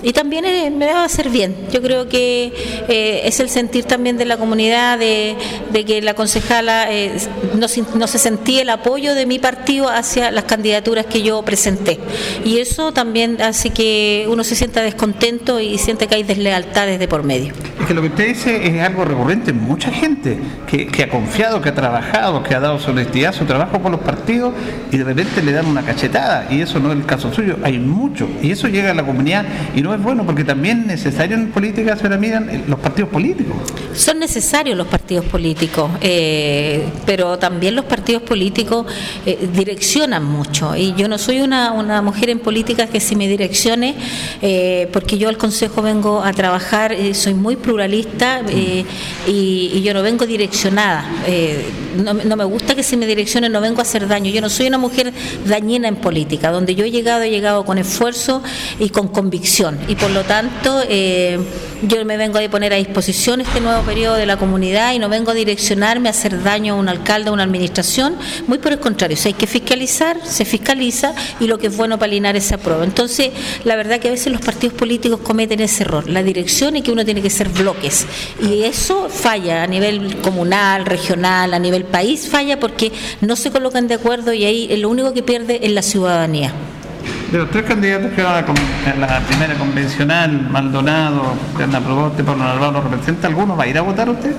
y 0.03 0.13
también 0.13 0.45
eh, 0.45 0.71
me 0.71 0.87
va 0.87 1.03
a 1.03 1.05
hacer 1.05 1.29
bien. 1.29 1.55
Yo 1.73 1.81
creo 1.81 2.09
que 2.09 2.53
eh, 2.89 3.23
es 3.25 3.41
el 3.41 3.49
sentir 3.49 3.85
también 3.85 4.19
de 4.19 4.25
la 4.25 4.37
comunidad, 4.37 4.99
de, 4.99 5.37
que 5.87 6.03
la 6.03 6.15
concejala 6.15 6.93
eh, 6.93 7.17
no, 7.55 7.69
se 7.69 8.19
sentía 8.19 8.63
el 8.63 8.71
apoyo 8.71 9.15
de 9.15 9.27
mi 9.27 9.39
partido 9.39 9.89
hacia 9.89 10.31
las 10.31 10.45
candidaturas 10.45 11.07
que 11.07 11.23
yo 11.23 11.43
presenté. 11.43 11.99
Y 12.45 12.59
eso 12.59 12.93
también 12.93 13.41
hace 13.41 13.71
que 13.71 14.27
uno 14.29 14.45
se 14.45 14.55
sienta 14.55 14.83
descontento 14.83 15.61
y 15.61 15.79
siente 15.79 16.07
que 16.07 16.17
hay 16.17 16.23
deslealtades 16.23 16.99
de 16.99 17.09
por 17.09 17.23
medio. 17.23 17.53
Es 17.81 17.87
que 17.87 17.95
lo 17.95 18.03
que 18.03 18.09
usted 18.09 18.29
dice 18.29 18.67
es 18.67 18.83
algo 18.83 19.05
recurrente 19.05 19.51
en 19.51 19.61
mucha 19.61 19.91
gente 19.91 20.39
que, 20.67 20.87
que 20.87 21.03
ha 21.05 21.09
confiado, 21.09 21.61
que 21.61 21.69
ha 21.69 21.75
trabajado, 21.75 22.43
que 22.43 22.55
ha 22.55 22.61
dado 22.61 22.79
su 22.79 22.91
honestidad, 22.91 23.33
su 23.33 23.45
trabajo 23.45 23.81
por 23.81 23.91
los 23.91 24.01
partidos 24.01 24.55
y 24.91 24.97
de 24.97 25.05
repente 25.05 25.43
le 25.43 25.53
dan 25.53 25.67
una 25.67 25.83
cachetada. 25.83 26.47
Y 26.51 26.61
eso 26.61 26.79
no 26.81 26.93
es 26.93 26.99
el 26.99 27.07
caso 27.07 27.33
suyo. 27.33 27.57
Hay 27.63 27.79
mucho. 27.79 28.29
Y 28.43 28.51
eso 28.51 28.69
llega 28.69 28.91
a 28.91 28.95
la 28.95 29.05
comunidad 29.05 29.45
y 29.75 29.83
no 29.83 29.92
es 29.95 30.03
bueno 30.03 30.25
porque 30.25 30.45
también 30.45 30.81
es 30.81 30.87
necesario 30.87 31.37
en 31.37 31.51
política, 31.51 31.97
se 31.97 32.09
miran 32.19 32.65
los 32.67 32.79
partidos 32.79 33.11
políticos. 33.11 33.57
Son 33.95 34.19
necesarios 34.19 34.77
los 34.77 34.87
partidos 34.87 35.25
políticos, 35.27 35.91
eh, 36.01 36.89
pero 37.07 37.39
también 37.39 37.75
los 37.75 37.85
partidos 37.85 38.23
políticos 38.23 38.87
eh, 39.27 39.49
direccionan 39.55 40.25
mucho. 40.25 40.75
Y 40.77 40.95
yo 40.95 41.09
no 41.09 41.19
soy 41.19 41.41
una, 41.41 41.73
una, 41.73 42.03
mujer 42.03 42.31
en 42.31 42.39
política 42.39 42.87
que 42.87 43.01
si 43.01 43.17
me 43.17 43.29
direccione, 43.29 43.95
eh, 44.41 44.89
porque 44.93 45.19
yo 45.19 45.29
al 45.29 45.37
Consejo 45.37 45.83
vengo 45.83 46.23
a 46.23 46.33
trabajar, 46.33 46.95
soy 47.15 47.35
muy 47.35 47.57
pluralista 47.57 48.43
y, 48.51 48.87
y, 49.27 49.83
yo 49.83 49.95
no 49.95 50.03
vengo 50.03 50.27
direccionada. 50.27 51.05
No, 51.97 52.15
no, 52.15 52.37
me 52.37 52.45
gusta 52.45 52.75
que 52.75 52.83
si 52.83 52.97
me 52.97 53.07
direccione, 53.07 53.49
no 53.49 53.61
vengo 53.61 53.81
a 53.81 53.83
hacer 53.83 54.09
daño. 54.09 54.31
Yo 54.31 54.41
no 54.41 54.49
soy 54.49 54.69
una 54.69 54.79
mujer 54.79 55.13
dañina 55.47 55.89
en 55.89 55.97
política. 55.97 56.51
Donde 56.51 56.75
yo 56.75 56.85
he 56.85 56.91
llegado, 56.91 57.23
he 57.23 57.31
llegado 57.31 57.65
con 57.65 57.79
esfuerzo 57.79 58.43
y 58.79 58.89
con 58.89 59.09
convicción. 59.09 59.79
Y 59.89 59.97
por 59.97 60.11
lo 60.11 60.25
tanto, 60.25 60.83
eh, 60.89 61.39
yo 61.83 62.05
me 62.05 62.17
vengo 62.17 62.39
a 62.39 62.49
poner 62.49 62.73
a 62.73 62.77
disposición 62.77 63.41
este 63.41 63.61
nuevo 63.61 63.83
periodo 63.83 64.15
de 64.15 64.25
la 64.25 64.37
comunidad 64.37 64.93
y 64.93 65.01
no 65.01 65.09
vengo 65.09 65.33
a 65.33 65.35
direccionarme 65.35 66.09
a 66.09 66.11
hacer 66.11 66.43
daño 66.43 66.75
a 66.75 66.77
un 66.77 66.89
alcalde 66.89 67.31
o 67.31 67.33
una 67.33 67.43
administración. 67.43 68.15
Muy 68.47 68.59
por 68.59 68.73
el 68.73 68.79
contrario, 68.79 69.17
si 69.17 69.29
hay 69.29 69.35
que 69.35 69.49
fiscalizar, 69.49 70.17
se 70.25 70.45
fiscaliza 70.45 71.13
y 71.41 71.49
lo 71.49 71.59
que 71.59 71.67
es 71.67 71.77
bueno 71.77 71.99
para 71.99 72.13
Linares 72.13 72.45
se 72.45 72.55
aprueba. 72.55 72.85
Entonces, 72.85 73.31
la 73.65 73.75
verdad 73.75 73.99
que 73.99 74.09
a 74.09 74.13
veces 74.13 74.33
los 74.33 74.41
partidos 74.41 74.75
políticos 74.75 75.21
cometen 75.23 75.61
ese 75.61 75.83
error. 75.83 76.09
La 76.09 76.23
dirección 76.23 76.77
y 76.77 76.83
que 76.83 76.93
uno 76.93 77.05
tiene 77.05 77.21
que 77.21 77.31
ser 77.31 77.49
bloques. 77.49 78.07
Y 78.41 78.63
eso 78.63 79.09
falla 79.09 79.65
a 79.65 79.67
nivel 79.67 80.19
comunal, 80.19 80.87
regional, 80.87 81.53
a 81.53 81.59
nivel 81.59 81.85
país, 81.85 82.29
falla 82.29 82.61
porque 82.61 82.93
no 83.21 83.35
se 83.35 83.51
colocan 83.51 83.89
de 83.89 83.95
acuerdo 83.95 84.33
y 84.33 84.45
ahí 84.45 84.77
lo 84.77 84.89
único 84.89 85.13
que 85.13 85.23
pierde 85.23 85.59
es 85.63 85.73
la 85.73 85.83
ciudadanía. 85.83 86.53
De 87.33 87.39
los 87.39 87.51
tres 87.51 87.65
candidatos 87.65 88.13
que 88.13 88.23
van 88.23 88.45
a 88.45 88.95
la 88.99 89.21
primera 89.21 89.55
convencional, 89.55 90.49
Maldonado, 90.51 91.33
Ana 91.59 91.81
Proboste, 91.81 92.23
Pablo 92.23 92.45
Narváez, 92.45 92.85
representa 92.85 93.29
alguno? 93.29 93.57
¿Va 93.57 93.65
a 93.65 93.69
ir 93.69 93.79
a 93.79 93.81
votar 93.81 94.11
usted? 94.11 94.37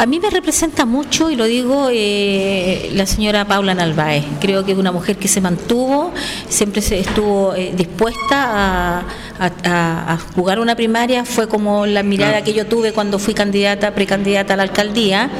A 0.00 0.06
mí 0.06 0.18
me 0.18 0.30
representa 0.30 0.86
mucho, 0.86 1.30
y 1.30 1.36
lo 1.36 1.44
digo, 1.44 1.90
eh, 1.92 2.90
la 2.94 3.04
señora 3.04 3.44
Paula 3.44 3.74
Narváez. 3.74 4.24
Creo 4.40 4.64
que 4.64 4.72
es 4.72 4.78
una 4.78 4.92
mujer 4.92 5.18
que 5.18 5.28
se 5.28 5.42
mantuvo, 5.42 6.10
siempre 6.48 6.80
se 6.80 7.00
estuvo 7.00 7.54
eh, 7.54 7.74
dispuesta 7.76 9.00
a 9.00 9.04
a, 9.40 10.18
jugar 10.34 10.60
una 10.60 10.76
primaria 10.76 11.24
fue 11.24 11.48
como 11.48 11.86
la 11.86 12.02
mirada 12.02 12.44
que 12.44 12.52
yo 12.52 12.66
tuve 12.66 12.92
cuando 12.92 13.18
fui 13.18 13.32
candidata, 13.32 13.94
precandidata 13.94 14.54
a 14.54 14.56
la 14.56 14.64
alcaldía. 14.64 15.30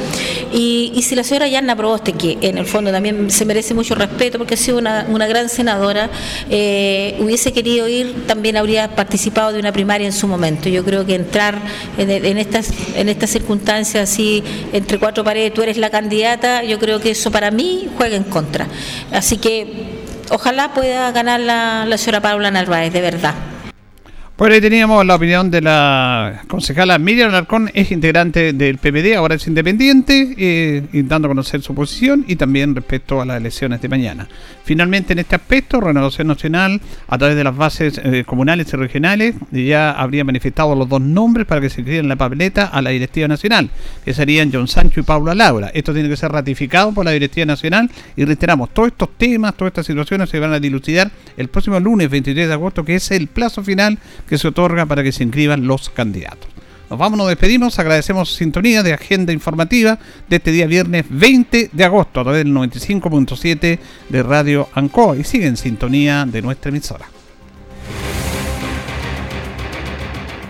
Y, 0.52 1.00
si 1.02 1.14
la 1.14 1.24
señora 1.24 1.48
Yanna 1.48 1.76
Proboste, 1.76 2.12
que 2.12 2.38
en 2.40 2.58
el 2.58 2.66
fondo 2.66 2.92
también 2.92 3.30
se 3.30 3.44
merece 3.44 3.74
mucho 3.74 3.94
respeto 3.94 4.38
porque 4.38 4.54
ha 4.54 4.56
sido 4.56 4.78
una, 4.78 5.26
gran 5.26 5.48
senadora, 5.48 6.10
eh, 6.48 7.16
hubiese 7.20 7.52
querido 7.52 7.88
ir, 7.88 8.26
también 8.26 8.56
habría 8.56 8.94
participado 8.94 9.52
de 9.52 9.58
una 9.58 9.72
primaria 9.72 10.06
en 10.06 10.12
su 10.12 10.28
momento. 10.28 10.68
Yo 10.68 10.84
creo 10.84 11.04
que 11.04 11.14
entrar 11.14 11.60
en, 11.98 12.38
estas, 12.38 12.70
en 12.94 13.08
estas 13.08 13.30
circunstancias 13.30 14.10
así, 14.10 14.42
entre 14.72 14.98
cuatro 14.98 15.24
paredes, 15.24 15.54
tú 15.54 15.62
eres 15.62 15.76
la 15.76 15.90
candidata, 15.90 16.62
yo 16.62 16.78
creo 16.78 17.00
que 17.00 17.10
eso 17.10 17.30
para 17.30 17.50
mí 17.50 17.88
juega 17.96 18.16
en 18.16 18.24
contra. 18.24 18.66
Así 19.12 19.38
que 19.38 20.02
ojalá 20.30 20.72
pueda 20.72 21.10
ganar 21.12 21.40
la, 21.40 21.84
la 21.86 21.98
señora 21.98 22.20
Paula 22.20 22.50
Narváez, 22.50 22.92
de 22.92 23.00
verdad. 23.00 23.34
Bueno, 24.40 24.54
ahí 24.54 24.62
teníamos 24.62 25.04
la 25.04 25.16
opinión 25.16 25.50
de 25.50 25.60
la 25.60 26.44
concejala 26.48 26.98
Miriam 26.98 27.28
Alarcón, 27.28 27.70
es 27.74 27.92
integrante 27.92 28.54
del 28.54 28.78
PPD, 28.78 29.14
ahora 29.14 29.34
es 29.34 29.46
independiente, 29.46 30.34
eh, 30.38 30.82
dando 31.04 31.28
a 31.28 31.32
conocer 31.32 31.60
su 31.60 31.74
posición 31.74 32.24
y 32.26 32.36
también 32.36 32.74
respecto 32.74 33.20
a 33.20 33.26
las 33.26 33.36
elecciones 33.36 33.82
de 33.82 33.90
mañana. 33.90 34.28
Finalmente, 34.64 35.12
en 35.12 35.18
este 35.18 35.36
aspecto, 35.36 35.78
Renovación 35.78 36.28
Nacional, 36.28 36.80
a 37.08 37.18
través 37.18 37.36
de 37.36 37.44
las 37.44 37.54
bases 37.54 38.00
eh, 38.02 38.24
comunales 38.24 38.72
y 38.72 38.76
regionales, 38.76 39.34
ya 39.50 39.90
habría 39.90 40.24
manifestado 40.24 40.74
los 40.74 40.88
dos 40.88 41.02
nombres 41.02 41.46
para 41.46 41.60
que 41.60 41.68
se 41.68 41.82
inscriban 41.82 42.08
la 42.08 42.16
papeleta 42.16 42.64
a 42.64 42.80
la 42.80 42.90
Directiva 42.90 43.28
Nacional, 43.28 43.68
que 44.06 44.14
serían 44.14 44.50
John 44.50 44.68
Sancho 44.68 45.00
y 45.00 45.02
Paula 45.02 45.34
Laura. 45.34 45.70
Esto 45.74 45.92
tiene 45.92 46.08
que 46.08 46.16
ser 46.16 46.32
ratificado 46.32 46.94
por 46.94 47.04
la 47.04 47.10
Directiva 47.10 47.44
Nacional 47.44 47.90
y 48.16 48.24
reiteramos, 48.24 48.70
todos 48.70 48.88
estos 48.88 49.10
temas, 49.18 49.54
todas 49.54 49.72
estas 49.72 49.84
situaciones 49.84 50.30
se 50.30 50.40
van 50.40 50.54
a 50.54 50.60
dilucidar 50.60 51.10
el 51.36 51.48
próximo 51.48 51.78
lunes 51.78 52.08
23 52.08 52.48
de 52.48 52.54
agosto, 52.54 52.86
que 52.86 52.94
es 52.94 53.10
el 53.10 53.26
plazo 53.26 53.62
final 53.62 53.98
que 54.30 54.38
se 54.38 54.48
otorga 54.48 54.86
para 54.86 55.02
que 55.02 55.10
se 55.12 55.24
inscriban 55.24 55.66
los 55.66 55.90
candidatos. 55.90 56.48
Nos 56.88 56.98
vamos, 56.98 57.18
nos 57.18 57.28
despedimos, 57.28 57.78
agradecemos 57.78 58.32
sintonía 58.34 58.82
de 58.82 58.94
agenda 58.94 59.32
informativa 59.32 59.98
de 60.28 60.36
este 60.36 60.52
día 60.52 60.66
viernes 60.66 61.04
20 61.08 61.70
de 61.72 61.84
agosto 61.84 62.20
a 62.20 62.22
través 62.22 62.44
del 62.44 62.54
95.7 62.54 63.78
de 64.08 64.22
Radio 64.22 64.68
Ancoa 64.74 65.16
y 65.16 65.24
sigue 65.24 65.46
en 65.46 65.56
sintonía 65.56 66.24
de 66.26 66.42
nuestra 66.42 66.70
emisora. 66.70 67.06